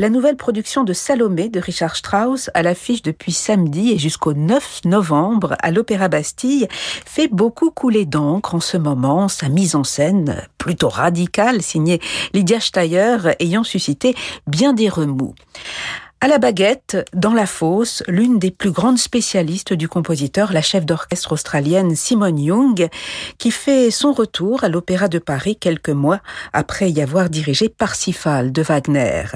La 0.00 0.10
nouvelle 0.10 0.36
production 0.36 0.84
de 0.84 0.92
Salomé 0.92 1.48
de 1.48 1.58
Richard 1.58 1.96
Strauss 1.96 2.50
à 2.54 2.62
l'affiche 2.62 3.02
depuis 3.02 3.32
samedi 3.32 3.90
et 3.90 3.98
jusqu'au 3.98 4.32
9 4.32 4.82
novembre 4.84 5.56
à 5.58 5.72
l'Opéra 5.72 6.06
Bastille 6.06 6.68
fait 6.70 7.26
beaucoup 7.26 7.72
couler 7.72 8.06
d'encre 8.06 8.54
en 8.54 8.60
ce 8.60 8.76
moment, 8.76 9.26
sa 9.26 9.48
mise 9.48 9.74
en 9.74 9.82
scène 9.82 10.46
plutôt 10.56 10.88
radicale 10.88 11.62
signée 11.62 12.00
Lydia 12.32 12.60
Steyer 12.60 13.16
ayant 13.40 13.64
suscité 13.64 14.14
bien 14.46 14.72
des 14.72 14.88
remous. 14.88 15.34
À 16.20 16.26
la 16.26 16.38
baguette, 16.38 16.96
dans 17.14 17.32
la 17.32 17.46
fosse, 17.46 18.02
l'une 18.08 18.40
des 18.40 18.50
plus 18.50 18.72
grandes 18.72 18.98
spécialistes 18.98 19.72
du 19.72 19.86
compositeur, 19.86 20.52
la 20.52 20.62
chef 20.62 20.84
d'orchestre 20.84 21.30
australienne 21.30 21.94
Simone 21.94 22.40
Young, 22.40 22.88
qui 23.38 23.52
fait 23.52 23.92
son 23.92 24.12
retour 24.12 24.64
à 24.64 24.68
l'Opéra 24.68 25.06
de 25.06 25.20
Paris 25.20 25.54
quelques 25.54 25.90
mois 25.90 26.18
après 26.52 26.90
y 26.90 27.00
avoir 27.00 27.30
dirigé 27.30 27.68
Parsifal 27.68 28.50
de 28.50 28.62
Wagner. 28.62 29.26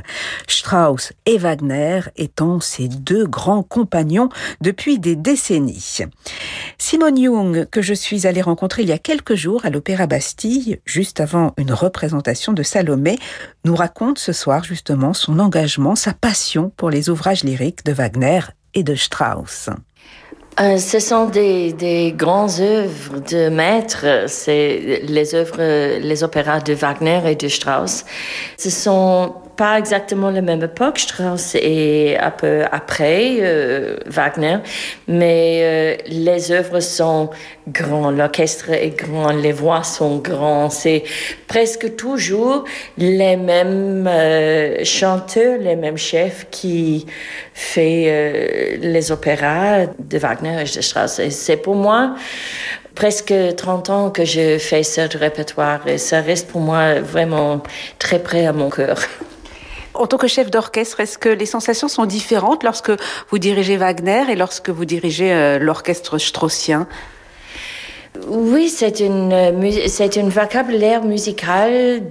Strauss 0.48 1.12
et 1.24 1.38
Wagner 1.38 2.00
étant 2.16 2.58
ses 2.58 2.88
deux 2.88 3.28
grands 3.28 3.62
compagnons 3.62 4.28
depuis 4.60 4.98
des 4.98 5.14
décennies. 5.14 5.98
Simone 6.78 7.16
Young, 7.16 7.68
que 7.70 7.80
je 7.80 7.94
suis 7.94 8.26
allée 8.26 8.42
rencontrer 8.42 8.82
il 8.82 8.88
y 8.88 8.92
a 8.92 8.98
quelques 8.98 9.36
jours 9.36 9.64
à 9.64 9.70
l'Opéra 9.70 10.08
Bastille, 10.08 10.80
juste 10.84 11.20
avant 11.20 11.54
une 11.58 11.72
représentation 11.72 12.52
de 12.52 12.64
Salomé, 12.64 13.20
nous 13.64 13.76
raconte 13.76 14.18
ce 14.18 14.32
soir 14.32 14.64
justement 14.64 15.14
son 15.14 15.38
engagement, 15.38 15.94
sa 15.94 16.12
passion 16.12 16.71
pour 16.76 16.90
les 16.90 17.10
ouvrages 17.10 17.44
lyriques 17.44 17.84
de 17.84 17.92
Wagner 17.92 18.40
et 18.74 18.82
de 18.82 18.94
Strauss. 18.94 19.68
Euh, 20.60 20.76
ce 20.76 20.98
sont 20.98 21.26
des, 21.26 21.72
des 21.72 22.12
grandes 22.12 22.60
œuvres 22.60 23.20
de 23.20 23.48
maîtres, 23.48 24.24
c'est 24.26 25.00
les 25.04 25.34
œuvres, 25.34 25.98
les 25.98 26.22
opéras 26.22 26.60
de 26.60 26.74
Wagner 26.74 27.20
et 27.26 27.36
de 27.36 27.48
Strauss. 27.48 28.04
Ce 28.58 28.68
sont 28.68 29.34
pas 29.56 29.78
exactement 29.78 30.30
la 30.30 30.40
même 30.40 30.62
époque. 30.62 30.98
Strauss 30.98 31.54
est 31.54 32.16
un 32.18 32.30
peu 32.30 32.62
après 32.70 33.36
euh, 33.40 33.96
Wagner, 34.06 34.58
mais 35.08 35.60
euh, 35.62 35.96
les 36.06 36.52
œuvres 36.52 36.80
sont 36.80 37.30
grandes, 37.68 38.16
l'orchestre 38.16 38.70
est 38.70 38.90
grand, 38.90 39.32
les 39.32 39.52
voix 39.52 39.82
sont 39.82 40.18
grands. 40.18 40.70
C'est 40.70 41.04
presque 41.46 41.96
toujours 41.96 42.64
les 42.96 43.36
mêmes 43.36 44.06
euh, 44.08 44.84
chanteurs, 44.84 45.58
les 45.58 45.76
mêmes 45.76 45.98
chefs 45.98 46.46
qui 46.50 47.06
fait 47.54 48.78
les 48.80 49.12
opéras 49.12 49.86
de 49.98 50.18
Wagner 50.18 50.62
et 50.62 50.76
de 50.76 50.80
Strauss. 50.80 51.18
Et 51.18 51.30
c'est 51.30 51.56
pour 51.56 51.74
moi 51.74 52.14
presque 52.94 53.34
30 53.56 53.90
ans 53.90 54.10
que 54.10 54.24
je 54.24 54.58
fais 54.58 54.82
ce 54.82 55.16
répertoire 55.16 55.86
et 55.86 55.98
ça 55.98 56.20
reste 56.20 56.48
pour 56.48 56.60
moi 56.60 57.00
vraiment 57.00 57.62
très 57.98 58.18
près 58.18 58.46
à 58.46 58.52
mon 58.52 58.70
cœur. 58.70 58.98
En 60.02 60.08
tant 60.08 60.18
que 60.18 60.26
chef 60.26 60.50
d'orchestre, 60.50 60.98
est-ce 60.98 61.16
que 61.16 61.28
les 61.28 61.46
sensations 61.46 61.86
sont 61.86 62.06
différentes 62.06 62.64
lorsque 62.64 62.90
vous 63.30 63.38
dirigez 63.38 63.76
Wagner 63.76 64.24
et 64.32 64.34
lorsque 64.34 64.68
vous 64.68 64.84
dirigez 64.84 65.32
euh, 65.32 65.60
l'orchestre 65.60 66.18
straussien? 66.18 66.88
Oui, 68.26 68.68
c'est 68.68 68.98
une, 68.98 69.32
euh, 69.32 69.70
c'est 69.86 70.18
un 70.18 70.28
vocabulaire 70.28 71.04
musical 71.04 72.02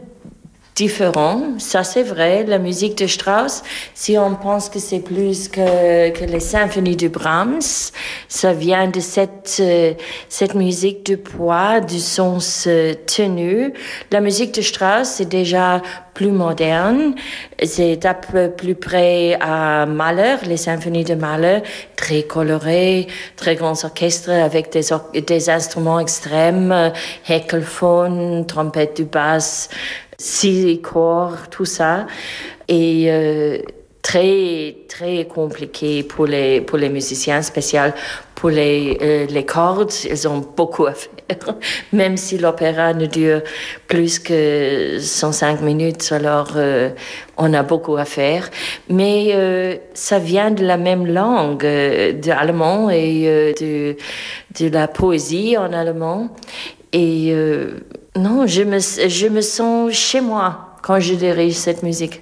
différent. 0.74 1.60
Ça, 1.60 1.84
c'est 1.84 2.04
vrai. 2.04 2.46
La 2.46 2.60
musique 2.60 2.98
de 2.98 3.08
Strauss, 3.08 3.62
si 3.94 4.18
on 4.18 4.36
pense 4.36 4.70
que 4.70 4.80
c'est 4.80 5.02
plus 5.02 5.50
que, 5.50 6.12
que 6.12 6.24
les 6.24 6.40
symphonies 6.40 6.96
de 6.96 7.10
Brahms, 7.10 7.92
ça 8.30 8.54
vient 8.54 8.88
de 8.88 9.02
cette, 9.02 9.58
euh, 9.60 9.94
cette 10.30 10.56
musique 10.56 11.06
de 11.06 11.18
poids, 11.18 11.82
du 11.82 12.00
sens 12.00 12.70
tenu. 13.06 13.74
La 14.12 14.22
musique 14.22 14.54
de 14.56 14.62
Strauss, 14.62 15.10
c'est 15.10 15.28
déjà 15.28 15.82
plus 16.14 16.32
moderne. 16.32 17.16
C'est 17.64 18.06
un 18.06 18.14
peu 18.14 18.50
plus 18.50 18.76
près 18.76 19.38
à 19.40 19.86
Mahler, 19.86 20.36
les 20.46 20.58
symphonies 20.58 21.04
de 21.04 21.16
Mahler, 21.16 21.60
très 21.96 22.24
colorées, 22.24 23.08
très 23.36 23.56
grands 23.56 23.84
orchestres 23.84 24.30
avec 24.30 24.72
des, 24.72 24.82
des 25.22 25.50
instruments 25.50 26.00
extrêmes, 26.00 26.92
heckelphone, 27.28 28.46
trompette 28.46 28.98
du 28.98 29.06
basse, 29.06 29.70
six 30.18 30.80
corps, 30.82 31.50
tout 31.50 31.66
ça. 31.66 32.06
Et 32.68 33.06
euh, 33.10 33.58
très, 34.02 34.76
très 34.88 35.26
compliqué 35.26 36.04
pour 36.04 36.26
les, 36.26 36.62
pour 36.62 36.78
les 36.78 36.90
musiciens, 36.90 37.42
spécial 37.42 37.94
pour 38.36 38.50
les, 38.50 38.98
euh, 39.02 39.28
les 39.28 39.46
cordes. 39.46 39.94
Ils 40.10 40.28
ont 40.28 40.40
beaucoup 40.58 40.88
à 40.88 40.94
faire. 40.94 41.56
Même 41.94 42.18
si 42.18 42.40
l'opéra 42.40 42.94
ne 42.94 43.06
dure 43.06 43.42
plus 43.88 44.18
que 44.18 44.98
105 45.00 45.62
minutes, 45.62 46.12
alors 46.12 46.54
euh, 46.56 46.90
on 47.38 47.54
a 47.54 47.62
beaucoup 47.62 47.98
à 47.98 48.06
faire. 48.06 48.50
Mais 48.90 49.80
ça 49.94 50.18
vient 50.18 50.52
de 50.52 50.66
la 50.66 50.78
même 50.78 51.06
langue, 51.06 51.62
de 51.62 52.28
l'allemand 52.28 52.90
et 52.90 53.54
de, 53.60 53.96
de 54.60 54.70
la 54.70 54.88
poésie 54.88 55.56
en 55.58 55.72
allemand. 55.72 56.30
Et 56.94 57.34
non, 58.16 58.46
je 58.48 58.64
me, 58.64 58.80
je 58.80 59.28
me 59.28 59.42
sens 59.42 59.94
chez 59.94 60.22
moi 60.22 60.76
quand 60.82 61.00
je 61.00 61.14
dirige 61.14 61.54
cette 61.54 61.84
musique. 61.84 62.22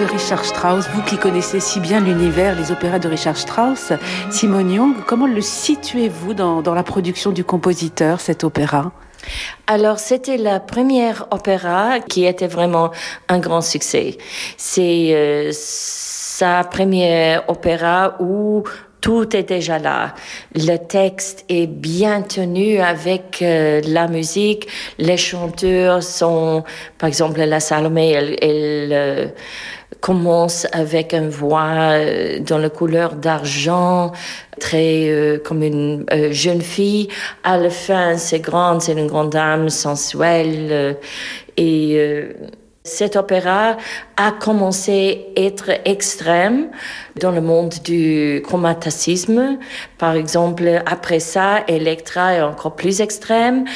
De 0.00 0.06
Richard 0.06 0.44
Strauss, 0.46 0.88
vous 0.94 1.02
qui 1.02 1.18
connaissez 1.18 1.60
si 1.60 1.78
bien 1.78 2.00
l'univers, 2.00 2.54
les 2.54 2.72
opéras 2.72 2.98
de 2.98 3.06
Richard 3.06 3.36
Strauss, 3.36 3.92
Simone 4.30 4.70
Young, 4.70 4.94
comment 5.06 5.26
le 5.26 5.42
situez-vous 5.42 6.32
dans, 6.32 6.74
la 6.74 6.82
production 6.82 7.32
du 7.32 7.44
compositeur, 7.44 8.18
cet 8.20 8.42
opéra? 8.42 8.92
Alors, 9.66 9.98
c'était 9.98 10.38
la 10.38 10.58
première 10.58 11.26
opéra 11.30 12.00
qui 12.00 12.24
était 12.24 12.46
vraiment 12.46 12.92
un 13.28 13.40
grand 13.40 13.60
succès. 13.60 14.16
C'est 14.56 15.10
euh, 15.12 15.50
sa 15.52 16.64
première 16.64 17.48
opéra 17.50 18.16
où 18.20 18.64
tout 19.00 19.34
est 19.36 19.48
déjà 19.48 19.78
là. 19.78 20.14
Le 20.54 20.76
texte 20.76 21.44
est 21.48 21.66
bien 21.66 22.22
tenu 22.22 22.80
avec 22.80 23.42
euh, 23.42 23.80
la 23.86 24.08
musique. 24.08 24.68
Les 24.98 25.16
chanteurs 25.16 26.02
sont, 26.02 26.64
par 26.98 27.08
exemple, 27.08 27.40
la 27.40 27.60
Salomé, 27.60 28.10
elle, 28.10 28.38
euh, 28.92 29.26
commence 30.00 30.66
avec 30.72 31.12
une 31.12 31.28
voix 31.28 31.92
euh, 31.92 32.40
dans 32.40 32.58
la 32.58 32.70
couleur 32.70 33.14
d'argent, 33.14 34.12
très 34.58 35.40
comme 35.44 35.62
une 35.62 36.04
jeune 36.30 36.62
fille. 36.62 37.08
À 37.44 37.56
la 37.56 37.70
fin, 37.70 38.16
c'est 38.16 38.40
grande, 38.40 38.82
c'est 38.82 38.92
une 38.92 39.06
grande 39.06 39.30
dame 39.30 39.68
sensuelle 39.68 40.96
et 41.56 42.28
cet 42.82 43.16
opéra 43.16 43.76
a 44.16 44.32
commencé 44.32 45.26
à 45.36 45.40
être 45.40 45.70
extrême 45.84 46.70
dans 47.20 47.30
le 47.30 47.42
monde 47.42 47.74
du 47.84 48.40
chromaticisme. 48.42 49.58
Par 49.98 50.14
exemple, 50.14 50.82
après 50.86 51.20
ça, 51.20 51.62
Electra 51.68 52.34
est 52.34 52.42
encore 52.42 52.76
plus 52.76 53.02
extrême 53.02 53.66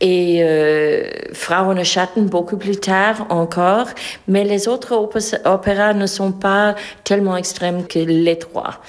et 0.00 0.40
euh, 0.42 1.08
Frauenschatten 1.32 2.26
beaucoup 2.26 2.56
plus 2.56 2.78
tard 2.78 3.26
encore. 3.30 3.88
Mais 4.26 4.42
les 4.42 4.66
autres 4.66 5.08
opéras 5.44 5.94
ne 5.94 6.06
sont 6.06 6.32
pas 6.32 6.74
tellement 7.04 7.36
extrêmes 7.36 7.86
que 7.86 8.00
les 8.00 8.38
trois. 8.38 8.80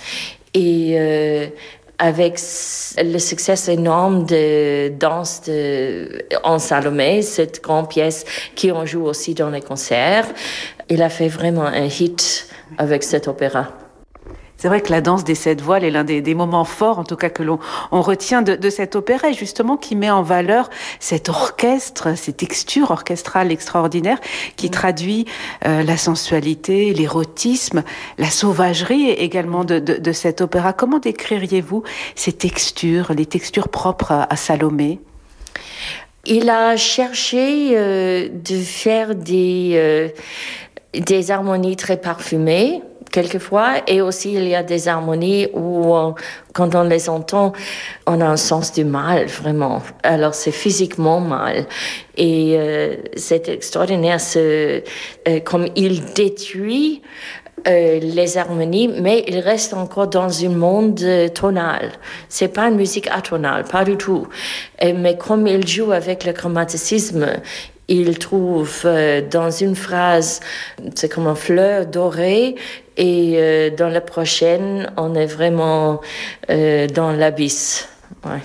Et 0.55 0.95
euh, 0.97 1.45
avec 1.99 2.39
le 2.97 3.17
succès 3.19 3.73
énorme 3.73 4.25
de 4.25 4.89
danse 4.97 5.41
de, 5.43 6.23
en 6.43 6.57
Salomé, 6.57 7.21
cette 7.21 7.61
grande 7.61 7.89
pièce 7.89 8.25
qui 8.55 8.71
on 8.71 8.85
joue 8.85 9.03
aussi 9.03 9.33
dans 9.33 9.49
les 9.49 9.61
concerts. 9.61 10.25
Il 10.89 11.03
a 11.03 11.09
fait 11.09 11.27
vraiment 11.27 11.65
un 11.65 11.85
hit 11.85 12.47
avec 12.77 13.03
cet 13.03 13.27
opéra. 13.27 13.67
C'est 14.59 14.67
vrai 14.67 14.81
que 14.81 14.91
la 14.91 14.99
danse 14.99 15.23
des 15.23 15.35
sept 15.35 15.61
voiles 15.61 15.85
est 15.85 15.89
l'un 15.89 16.03
des, 16.03 16.35
moments 16.35 16.65
forts, 16.65 16.99
en 16.99 17.05
tout 17.05 17.15
cas 17.15 17.29
que 17.29 17.43
l'on 17.43 17.59
on 17.93 18.01
retient 18.01 18.41
de, 18.41 18.57
de 18.57 18.69
cet 18.69 18.97
opéra, 18.97 19.29
et 19.29 19.33
justement 19.33 19.77
qui 19.77 19.95
met 19.95 20.09
en 20.09 20.21
valeur 20.21 20.69
cet 20.99 21.29
orchestre, 21.29 22.17
ces 22.17 22.33
textures 22.33 22.91
orchestrales 22.91 23.53
extraordinaires, 23.53 24.19
qui 24.57 24.67
mm. 24.67 24.71
traduit 24.71 25.25
euh, 25.65 25.81
la 25.81 25.95
sensualité, 25.95 26.93
l'érotisme, 26.93 27.83
la 28.17 28.29
sauvagerie 28.29 29.11
également 29.11 29.63
de, 29.63 29.79
de, 29.79 29.95
de 29.95 30.11
cet 30.11 30.41
opéra. 30.41 30.73
Comment 30.73 30.99
décririez-vous 30.99 31.83
ces 32.15 32.33
textures, 32.33 33.13
les 33.13 33.25
textures 33.25 33.69
propres 33.69 34.11
à, 34.11 34.35
Salomé? 34.35 34.99
Il 36.25 36.49
a 36.49 36.75
cherché 36.75 37.77
euh, 37.77 38.27
de 38.27 38.57
faire 38.57 39.15
des, 39.15 39.71
euh, 39.75 40.09
des 40.93 41.31
harmonies 41.31 41.77
très 41.77 41.95
parfumées 41.95 42.81
quelquefois, 43.11 43.81
et 43.87 44.01
aussi 44.01 44.33
il 44.33 44.47
y 44.47 44.55
a 44.55 44.63
des 44.63 44.87
harmonies 44.87 45.47
où, 45.53 45.93
quand 46.53 46.75
on 46.75 46.83
les 46.83 47.09
entend, 47.09 47.53
on 48.05 48.21
a 48.21 48.25
un 48.25 48.37
sens 48.37 48.73
du 48.73 48.85
mal, 48.85 49.25
vraiment. 49.25 49.81
Alors 50.03 50.33
c'est 50.33 50.51
physiquement 50.51 51.19
mal. 51.19 51.65
Et 52.17 52.55
euh, 52.57 52.95
c'est 53.15 53.47
extraordinaire, 53.49 54.19
ce, 54.19 54.81
euh, 55.27 55.39
comme 55.43 55.67
il 55.75 56.03
détruit 56.13 57.01
euh, 57.67 57.99
les 57.99 58.37
harmonies, 58.37 58.89
mais 59.01 59.23
il 59.27 59.39
reste 59.39 59.73
encore 59.73 60.07
dans 60.07 60.45
un 60.45 60.49
monde 60.49 61.01
tonal. 61.33 61.91
C'est 62.29 62.47
pas 62.49 62.67
une 62.67 62.75
musique 62.75 63.07
atonale, 63.07 63.65
pas 63.65 63.83
du 63.83 63.97
tout. 63.97 64.27
mais 64.81 65.17
comme 65.17 65.47
il 65.47 65.67
joue 65.67 65.91
avec 65.91 66.25
le 66.25 66.33
chromaticisme, 66.33 67.25
il 67.89 68.19
trouve 68.19 68.83
euh, 68.85 69.21
dans 69.27 69.49
une 69.49 69.75
phrase, 69.75 70.39
c'est 70.95 71.09
comme 71.09 71.27
une 71.27 71.35
fleur 71.35 71.87
dorée, 71.87 72.55
et 72.99 73.35
euh, 73.35 73.69
dans 73.69 73.87
la 73.87 74.01
prochaine, 74.01 74.91
on 74.97 75.15
est 75.15 75.25
vraiment 75.25 76.01
euh, 76.49 76.85
dans 76.87 77.13
l'abysse. 77.13 77.87
Ouais. 78.25 78.41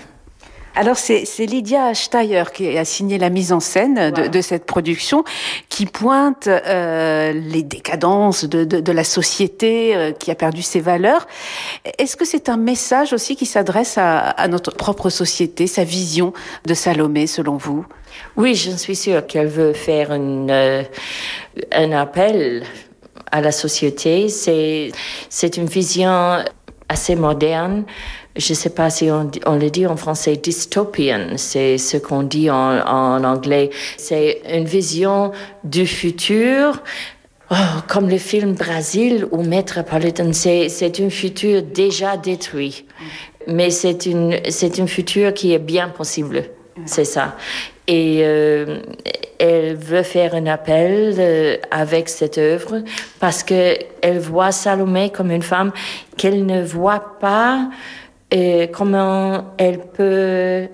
Alors 0.77 0.97
c'est 0.97 1.23
Lydia 1.39 1.93
Steyer 1.93 2.43
qui 2.53 2.77
a 2.77 2.83
signé 2.83 3.17
la 3.17 3.29
mise 3.29 3.53
en 3.53 3.61
scène 3.61 4.11
de, 4.11 4.27
de 4.27 4.41
cette 4.41 4.65
production, 4.65 5.23
qui 5.69 5.85
pointe 5.85 6.47
euh, 6.47 7.31
les 7.31 7.63
décadences 7.63 8.43
de, 8.43 8.65
de, 8.65 8.81
de 8.81 8.91
la 8.91 9.05
société 9.05 9.95
euh, 9.95 10.11
qui 10.11 10.31
a 10.31 10.35
perdu 10.35 10.61
ses 10.61 10.81
valeurs. 10.81 11.27
Est-ce 11.97 12.17
que 12.17 12.25
c'est 12.25 12.49
un 12.49 12.57
message 12.57 13.13
aussi 13.13 13.37
qui 13.37 13.45
s'adresse 13.45 13.97
à, 13.97 14.19
à, 14.19 14.47
notre 14.49 14.75
propre 14.75 15.09
société, 15.09 15.65
sa 15.65 15.85
vision 15.85 16.33
de 16.65 16.73
Salomé 16.73 17.25
selon 17.25 17.55
vous? 17.55 17.85
Oui, 18.35 18.55
je 18.55 18.71
suis 18.71 18.97
sûre 18.97 19.25
qu'elle 19.25 19.47
veut 19.47 19.71
faire 19.71 20.11
une, 20.11 20.51
euh, 20.51 20.83
un 21.71 21.93
appel 21.93 22.63
à 23.31 23.41
la 23.41 23.51
société. 23.51 24.29
C'est 24.29 25.57
une 25.57 25.65
vision 25.65 26.43
assez 26.89 27.15
moderne 27.15 27.85
je 28.35 28.51
ne 28.51 28.55
sais 28.55 28.69
pas 28.69 28.89
si 28.89 29.09
on, 29.09 29.31
on, 29.45 29.55
le 29.55 29.69
dit 29.69 29.87
en 29.87 29.95
français, 29.95 30.35
dystopian, 30.35 31.37
c'est 31.37 31.77
ce 31.77 31.97
qu'on 31.97 32.23
dit 32.23 32.49
en, 32.49 32.79
en 32.85 33.23
anglais. 33.23 33.69
C'est 33.97 34.41
une 34.51 34.65
vision 34.65 35.31
du 35.63 35.87
futur, 35.87 36.83
oh, 37.51 37.55
comme 37.87 38.09
le 38.09 38.17
film 38.17 38.53
Brésil 38.53 39.25
ou 39.31 39.43
Metropolitan, 39.43 40.33
c'est, 40.33 40.69
c'est 40.69 40.99
un 40.99 41.09
futur 41.09 41.63
déjà 41.63 42.17
détruit. 42.17 42.85
Mais 43.47 43.69
c'est 43.69 44.05
une, 44.05 44.39
c'est 44.49 44.79
un 44.79 44.87
futur 44.87 45.33
qui 45.33 45.53
est 45.53 45.59
bien 45.59 45.89
possible. 45.89 46.43
C'est 46.85 47.05
ça. 47.05 47.37
Et 47.87 48.19
euh, 48.23 48.81
elle 49.39 49.75
veut 49.75 50.03
faire 50.03 50.35
un 50.35 50.45
appel 50.45 51.15
euh, 51.17 51.57
avec 51.71 52.09
cette 52.09 52.37
œuvre 52.37 52.83
parce 53.19 53.43
que 53.43 53.77
elle 54.01 54.19
voit 54.19 54.51
Salomé 54.51 55.09
comme 55.09 55.31
une 55.31 55.41
femme 55.41 55.71
qu'elle 56.17 56.45
ne 56.45 56.63
voit 56.63 57.17
pas 57.19 57.69
comment 58.73 59.53
elle 59.57 59.79
peut 59.79 60.67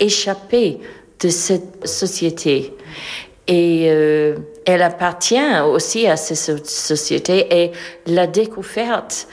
échapper 0.00 0.80
de 1.20 1.28
cette 1.28 1.86
société. 1.86 2.74
Et 3.46 3.86
euh, 3.88 4.36
elle 4.66 4.82
appartient 4.82 5.60
aussi 5.64 6.06
à 6.06 6.16
cette 6.16 6.66
société 6.66 7.62
et 7.64 7.72
la 8.06 8.26
découverte 8.26 9.28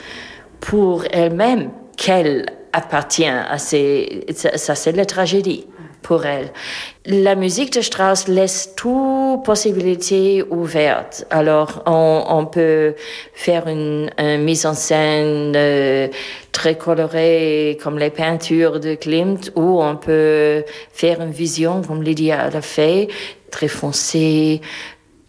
pour 0.60 1.04
elle-même 1.10 1.70
qu'elle 1.96 2.46
appartient 2.72 3.26
à 3.26 3.58
ces... 3.58 4.26
Ça, 4.34 4.74
c'est 4.74 4.92
la 4.92 5.04
tragédie 5.04 5.66
pour 6.02 6.26
elle. 6.26 6.52
La 7.06 7.34
musique 7.34 7.72
de 7.72 7.80
Strauss 7.80 8.28
laisse 8.28 8.74
toute 8.76 9.44
possibilité 9.44 10.44
ouverte. 10.50 11.24
Alors, 11.30 11.82
on, 11.86 12.24
on 12.28 12.46
peut 12.46 12.94
faire 13.32 13.68
une, 13.68 14.10
une, 14.18 14.42
mise 14.42 14.66
en 14.66 14.74
scène 14.74 15.52
euh, 15.56 16.08
très 16.52 16.76
colorée 16.76 17.78
comme 17.82 17.98
les 17.98 18.10
peintures 18.10 18.80
de 18.80 18.94
Klimt, 18.94 19.50
ou 19.56 19.82
on 19.82 19.96
peut 19.96 20.64
faire 20.92 21.20
une 21.20 21.32
vision, 21.32 21.82
comme 21.82 22.02
Lydia 22.02 22.50
l'a 22.50 22.62
fait, 22.62 23.08
très 23.50 23.68
foncée, 23.68 24.60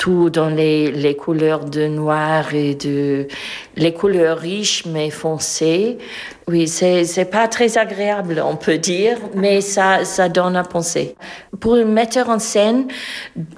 tout 0.01 0.31
dans 0.31 0.49
les, 0.49 0.91
les, 0.91 1.15
couleurs 1.15 1.63
de 1.63 1.85
noir 1.85 2.55
et 2.55 2.73
de 2.73 3.27
les 3.75 3.93
couleurs 3.93 4.39
riches 4.39 4.83
mais 4.87 5.11
foncées. 5.11 5.99
Oui, 6.47 6.67
c'est 6.67 7.05
c'est 7.05 7.29
pas 7.29 7.47
très 7.47 7.77
agréable, 7.77 8.41
on 8.43 8.55
peut 8.55 8.79
dire, 8.79 9.17
mais 9.35 9.61
ça 9.61 10.03
ça 10.03 10.27
donne 10.27 10.55
à 10.55 10.63
penser. 10.63 11.15
Pour 11.59 11.75
un 11.75 11.85
metteur 11.85 12.29
en 12.29 12.39
scène, 12.39 12.87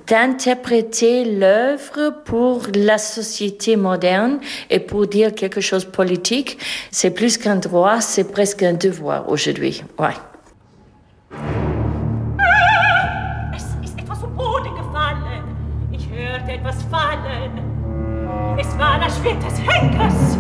d'interpréter 0.06 1.24
l'œuvre 1.24 2.14
pour 2.26 2.64
la 2.76 2.98
société 2.98 3.78
moderne 3.78 4.40
et 4.70 4.80
pour 4.80 5.08
dire 5.08 5.34
quelque 5.34 5.62
chose 5.62 5.86
politique, 5.86 6.58
c'est 6.92 7.12
plus 7.12 7.38
qu'un 7.38 7.56
droit, 7.56 8.02
c'est 8.02 8.30
presque 8.30 8.64
un 8.64 8.74
devoir 8.74 9.30
aujourd'hui. 9.30 9.82
Ouais. 9.98 10.18
Indianer 18.84 19.10
schwert 19.10 19.42
des 19.42 19.60
Henkers. 19.66 20.33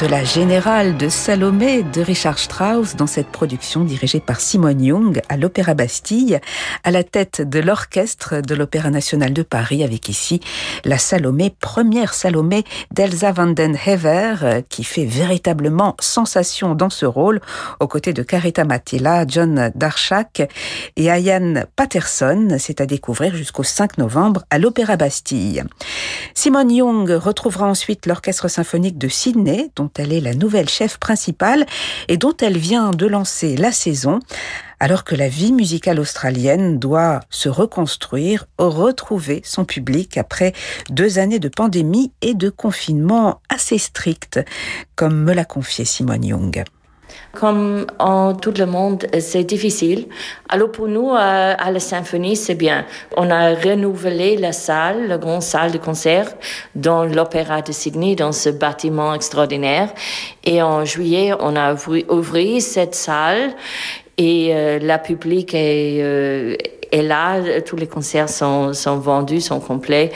De 0.00 0.06
La 0.06 0.24
Générale 0.24 0.96
de 0.96 1.08
Salomé 1.08 1.82
de 1.82 2.02
Richard 2.02 2.38
Strauss 2.38 2.96
dans 2.96 3.06
cette 3.06 3.28
production 3.28 3.84
dirigée 3.84 4.20
par 4.20 4.40
Simone 4.40 4.82
Young 4.82 5.22
à 5.28 5.36
l'Opéra 5.36 5.74
Bastille, 5.74 6.40
à 6.84 6.90
la 6.90 7.02
tête 7.02 7.40
de 7.40 7.60
l'orchestre 7.60 8.40
de 8.40 8.54
l'Opéra 8.54 8.90
National 8.90 9.32
de 9.32 9.42
Paris 9.42 9.82
avec 9.82 10.08
ici 10.08 10.40
la 10.84 10.98
Salomé, 10.98 11.54
première 11.60 12.14
Salomé 12.14 12.64
d'Elsa 12.90 13.32
van 13.32 13.46
den 13.46 13.78
Hever 13.86 14.62
qui 14.68 14.84
fait 14.84 15.04
véritablement 15.04 15.96
sensation 16.00 16.74
dans 16.74 16.90
ce 16.90 17.06
rôle 17.06 17.40
aux 17.80 17.88
côtés 17.88 18.12
de 18.12 18.22
Carita 18.22 18.64
Matila, 18.64 19.24
John 19.26 19.70
Darshak 19.74 20.42
et 20.96 21.10
Ayan 21.10 21.64
Patterson. 21.74 22.56
C'est 22.58 22.80
à 22.80 22.86
découvrir 22.86 23.34
jusqu'au 23.34 23.62
5 23.62 23.98
novembre 23.98 24.44
à 24.50 24.58
l'Opéra 24.58 24.96
Bastille. 24.96 25.64
Simone 26.34 26.70
Young 26.70 27.10
retrouvera 27.10 27.66
ensuite 27.66 28.06
l'orchestre 28.06 28.48
symphonique 28.48 28.98
de 28.98 29.08
Sydney, 29.08 29.70
elle 29.96 30.12
est 30.12 30.20
la 30.20 30.34
nouvelle 30.34 30.68
chef 30.68 30.98
principale 30.98 31.66
et 32.08 32.16
dont 32.16 32.36
elle 32.40 32.58
vient 32.58 32.90
de 32.90 33.06
lancer 33.06 33.56
la 33.56 33.72
saison, 33.72 34.20
alors 34.80 35.04
que 35.04 35.14
la 35.14 35.28
vie 35.28 35.52
musicale 35.52 36.00
australienne 36.00 36.78
doit 36.78 37.20
se 37.30 37.48
reconstruire, 37.48 38.46
retrouver 38.58 39.40
son 39.44 39.64
public 39.64 40.18
après 40.18 40.52
deux 40.90 41.18
années 41.18 41.38
de 41.38 41.48
pandémie 41.48 42.12
et 42.20 42.34
de 42.34 42.50
confinement 42.50 43.40
assez 43.48 43.78
strict, 43.78 44.40
comme 44.94 45.22
me 45.22 45.32
l'a 45.32 45.44
confié 45.44 45.84
Simone 45.84 46.24
Young. 46.24 46.64
Comme 47.38 47.86
en 47.98 48.34
tout 48.34 48.54
le 48.56 48.64
monde, 48.64 49.06
c'est 49.20 49.44
difficile. 49.44 50.06
Alors 50.48 50.72
pour 50.72 50.88
nous, 50.88 51.10
à, 51.12 51.70
la 51.70 51.80
symphonie, 51.80 52.34
c'est 52.34 52.54
bien. 52.54 52.86
On 53.14 53.30
a 53.30 53.54
renouvelé 53.54 54.36
la 54.36 54.52
salle, 54.52 55.08
la 55.08 55.18
grande 55.18 55.42
salle 55.42 55.70
de 55.70 55.76
concert 55.76 56.32
dans 56.74 57.04
l'Opéra 57.04 57.60
de 57.60 57.72
Sydney, 57.72 58.16
dans 58.16 58.32
ce 58.32 58.48
bâtiment 58.48 59.12
extraordinaire. 59.12 59.92
Et 60.44 60.62
en 60.62 60.86
juillet, 60.86 61.32
on 61.38 61.56
a 61.56 61.74
ouvert 61.74 62.62
cette 62.62 62.94
salle 62.94 63.54
et 64.16 64.54
euh, 64.54 64.78
la 64.78 64.98
public 64.98 65.52
est, 65.52 65.98
euh, 66.00 66.56
est 66.90 67.02
là. 67.02 67.60
Tous 67.60 67.76
les 67.76 67.86
concerts 67.86 68.30
sont, 68.30 68.72
sont 68.72 68.98
vendus, 68.98 69.42
sont 69.42 69.60
complets. 69.60 70.10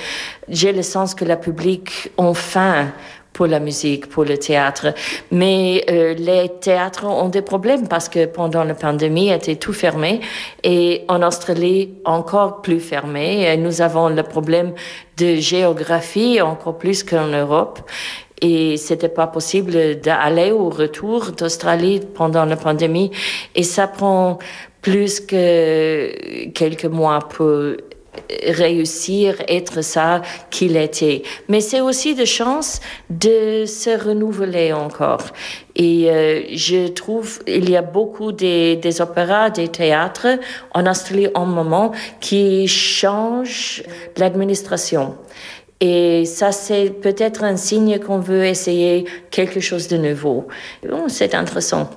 J'ai 0.48 0.72
le 0.72 0.82
sens 0.82 1.14
que 1.14 1.26
la 1.26 1.36
public, 1.36 2.10
enfin, 2.16 2.88
pour 3.32 3.46
la 3.46 3.60
musique, 3.60 4.08
pour 4.08 4.24
le 4.24 4.38
théâtre. 4.38 4.94
Mais 5.30 5.84
euh, 5.90 6.14
les 6.14 6.48
théâtres 6.60 7.04
ont 7.04 7.28
des 7.28 7.42
problèmes 7.42 7.88
parce 7.88 8.08
que 8.08 8.26
pendant 8.26 8.64
la 8.64 8.74
pandémie, 8.74 9.30
était 9.30 9.56
tout 9.56 9.72
fermé 9.72 10.20
et 10.62 11.04
en 11.08 11.22
Australie, 11.22 11.94
encore 12.04 12.62
plus 12.62 12.80
fermé. 12.80 13.42
Et 13.50 13.56
nous 13.56 13.80
avons 13.80 14.08
le 14.08 14.22
problème 14.22 14.74
de 15.16 15.36
géographie 15.36 16.40
encore 16.40 16.78
plus 16.78 17.02
qu'en 17.02 17.26
Europe. 17.26 17.80
Et 18.42 18.78
c'était 18.78 19.10
pas 19.10 19.26
possible 19.26 20.00
d'aller 20.00 20.50
au 20.50 20.70
retour 20.70 21.32
d'Australie 21.32 22.00
pendant 22.14 22.46
la 22.46 22.56
pandémie. 22.56 23.10
Et 23.54 23.62
ça 23.62 23.86
prend 23.86 24.38
plus 24.80 25.20
que 25.20 26.48
quelques 26.54 26.86
mois 26.86 27.18
pour 27.18 27.74
réussir 28.46 29.36
être 29.48 29.82
ça 29.82 30.22
qu'il 30.50 30.76
était. 30.76 31.22
Mais 31.48 31.60
c'est 31.60 31.80
aussi 31.80 32.14
de 32.14 32.24
chance 32.24 32.80
de 33.08 33.64
se 33.66 33.90
renouveler 33.90 34.72
encore. 34.72 35.24
Et 35.76 36.10
euh, 36.10 36.42
je 36.52 36.88
trouve 36.88 37.40
il 37.46 37.70
y 37.70 37.76
a 37.76 37.82
beaucoup 37.82 38.32
des, 38.32 38.76
des 38.76 39.00
opéras, 39.00 39.50
des 39.50 39.68
théâtres 39.68 40.38
en 40.74 40.86
Australie 40.86 41.28
en 41.34 41.46
moment 41.46 41.92
qui 42.20 42.66
changent 42.68 43.82
l'administration. 44.16 45.16
Et 45.80 46.26
ça, 46.26 46.52
c'est 46.52 46.90
peut-être 46.90 47.42
un 47.42 47.56
signe 47.56 47.98
qu'on 47.98 48.18
veut 48.18 48.44
essayer 48.44 49.06
quelque 49.30 49.60
chose 49.60 49.88
de 49.88 49.96
nouveau. 49.96 50.46
c'est 51.08 51.34
intéressant. 51.34 51.88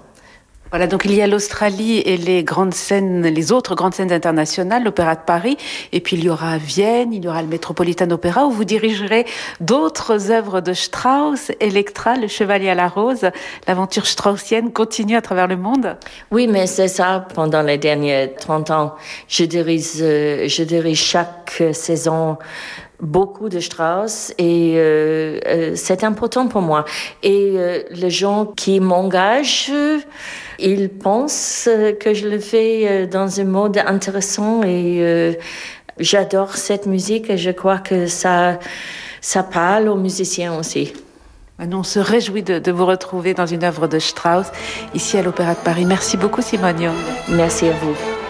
Voilà, 0.74 0.88
donc 0.88 1.06
il 1.06 1.14
y 1.14 1.22
a 1.22 1.28
l'Australie 1.28 2.00
et 2.00 2.18
les 2.18 2.44
grandes 2.44 2.74
scènes, 2.74 3.28
les 3.28 3.52
autres 3.52 3.76
grandes 3.76 3.94
scènes 3.94 4.12
internationales, 4.12 4.84
l'Opéra 4.84 5.14
de 5.14 5.22
Paris, 5.24 5.56
et 5.92 6.00
puis 6.00 6.18
il 6.18 6.24
y 6.24 6.30
aura 6.32 6.58
Vienne, 6.58 7.14
il 7.14 7.24
y 7.24 7.28
aura 7.28 7.44
le 7.44 7.48
Metropolitan 7.48 8.10
Opera, 8.10 8.48
où 8.48 8.50
vous 8.50 8.64
dirigerez 8.64 9.28
d'autres 9.60 10.32
œuvres 10.32 10.62
de 10.62 10.74
Strauss, 10.74 11.52
Electra, 11.60 12.16
Le 12.16 12.26
Chevalier 12.26 12.70
à 12.70 12.74
la 12.74 12.88
Rose. 12.88 13.30
L'aventure 13.68 14.08
straussienne 14.08 14.72
continue 14.72 15.16
à 15.16 15.22
travers 15.22 15.46
le 15.46 15.58
monde 15.58 15.96
Oui, 16.32 16.48
mais 16.48 16.66
c'est 16.66 16.88
ça, 16.88 17.28
pendant 17.36 17.62
les 17.62 17.78
derniers 17.78 18.34
30 18.40 18.72
ans. 18.72 18.96
Je 19.28 19.44
dirige, 19.44 20.02
euh, 20.02 20.48
je 20.48 20.64
dirige 20.64 21.04
chaque 21.04 21.62
saison 21.74 22.40
beaucoup 23.04 23.50
de 23.50 23.60
Strauss 23.60 24.34
et 24.40 24.74
euh, 24.78 25.40
euh, 25.46 25.72
c'est 25.76 26.04
important 26.04 26.48
pour 26.48 26.62
moi. 26.62 26.86
Et 27.22 27.56
les 27.92 28.10
gens 28.10 28.46
qui 28.46 28.80
m'engagent, 28.80 29.72
il 30.60 30.90
pense 30.90 31.70
que 32.00 32.14
je 32.14 32.28
le 32.28 32.40
fais 32.40 32.88
euh, 32.88 33.08
dans 33.08 33.40
un 33.40 33.44
mode 33.44 33.78
intéressant 33.78 34.64
et 34.64 34.98
euh, 35.02 35.34
j'adore 36.00 36.56
cette 36.56 36.86
musique 36.86 37.30
et 37.30 37.38
je 37.38 37.52
crois 37.52 37.80
que 37.80 38.08
ça, 38.08 38.60
ça 39.22 39.44
parle 39.44 39.90
aux 39.90 39.98
musiciens 39.98 40.58
aussi. 40.58 40.94
Nous, 41.60 41.78
on 41.78 41.84
se 41.84 42.00
réjouit 42.00 42.44
de, 42.44 42.72
vous 42.72 42.86
retrouver 42.86 43.34
dans 43.34 43.46
une 43.46 43.64
œuvre 43.64 43.88
de 43.88 44.00
Strauss 44.00 44.48
ici 44.94 45.18
à 45.18 45.22
l'Opéra 45.22 45.54
de 45.54 45.60
Paris. 45.60 45.86
Merci 45.86 46.18
beaucoup, 46.18 46.42
Simone 46.42 46.92
Merci 47.30 47.68
à 47.68 47.74
vous. 47.74 48.23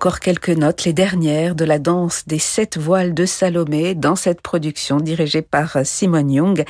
Encore 0.00 0.20
quelques 0.20 0.48
notes, 0.48 0.84
les 0.84 0.94
dernières 0.94 1.54
de 1.54 1.66
la 1.66 1.78
danse 1.78 2.26
des 2.26 2.38
sept 2.38 2.78
voiles 2.78 3.12
de 3.12 3.26
Salomé 3.26 3.94
dans 3.94 4.16
cette 4.16 4.40
production 4.40 4.96
dirigée 4.96 5.42
par 5.42 5.76
Simone 5.84 6.30
Young 6.30 6.64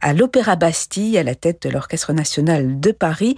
à 0.00 0.14
l'Opéra 0.14 0.56
Bastille 0.56 1.18
à 1.18 1.22
la 1.22 1.34
tête 1.34 1.64
de 1.64 1.68
l'Orchestre 1.68 2.14
national 2.14 2.80
de 2.80 2.90
Paris. 2.90 3.36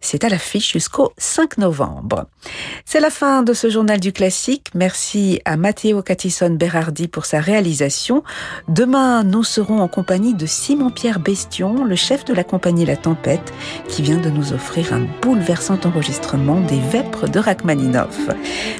C'est 0.00 0.24
à 0.24 0.28
l'affiche 0.28 0.72
jusqu'au 0.72 1.12
5 1.16 1.58
novembre. 1.58 2.26
C'est 2.84 2.98
la 2.98 3.10
fin 3.10 3.44
de 3.44 3.52
ce 3.52 3.70
journal 3.70 4.00
du 4.00 4.12
classique. 4.12 4.66
Merci 4.74 5.40
à 5.44 5.56
Matteo 5.56 6.02
Catison 6.02 6.50
Berardi 6.50 7.06
pour 7.06 7.24
sa 7.24 7.38
réalisation. 7.38 8.24
Demain, 8.66 9.22
nous 9.22 9.44
serons 9.44 9.78
en 9.78 9.86
compagnie 9.86 10.34
de 10.34 10.46
Simon-Pierre 10.46 11.20
Bestion, 11.20 11.84
le 11.84 11.94
chef 11.94 12.24
de 12.24 12.34
la 12.34 12.42
compagnie 12.42 12.84
La 12.84 12.96
Tempête, 12.96 13.52
qui 13.86 14.02
vient 14.02 14.18
de 14.18 14.28
nous 14.28 14.52
offrir 14.52 14.92
un 14.92 15.06
bouleversant 15.22 15.78
enregistrement 15.84 16.60
des 16.62 16.80
Vêpres 16.80 17.28
de 17.28 17.38
Rachmaninoff. 17.38 18.18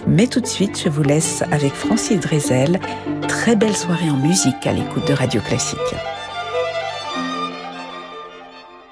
Mais 0.07 0.27
tout 0.27 0.41
de 0.41 0.47
suite, 0.47 0.81
je 0.83 0.89
vous 0.89 1.03
laisse 1.03 1.43
avec 1.51 1.73
Francis 1.73 2.21
Drezel. 2.21 2.81
Très 3.29 3.57
belle 3.57 3.77
soirée 3.77 4.11
en 4.11 4.17
musique 4.17 4.67
à 4.67 4.73
l'écoute 4.73 5.07
de 5.07 5.13
Radio 5.13 5.41
Classique. 5.41 5.79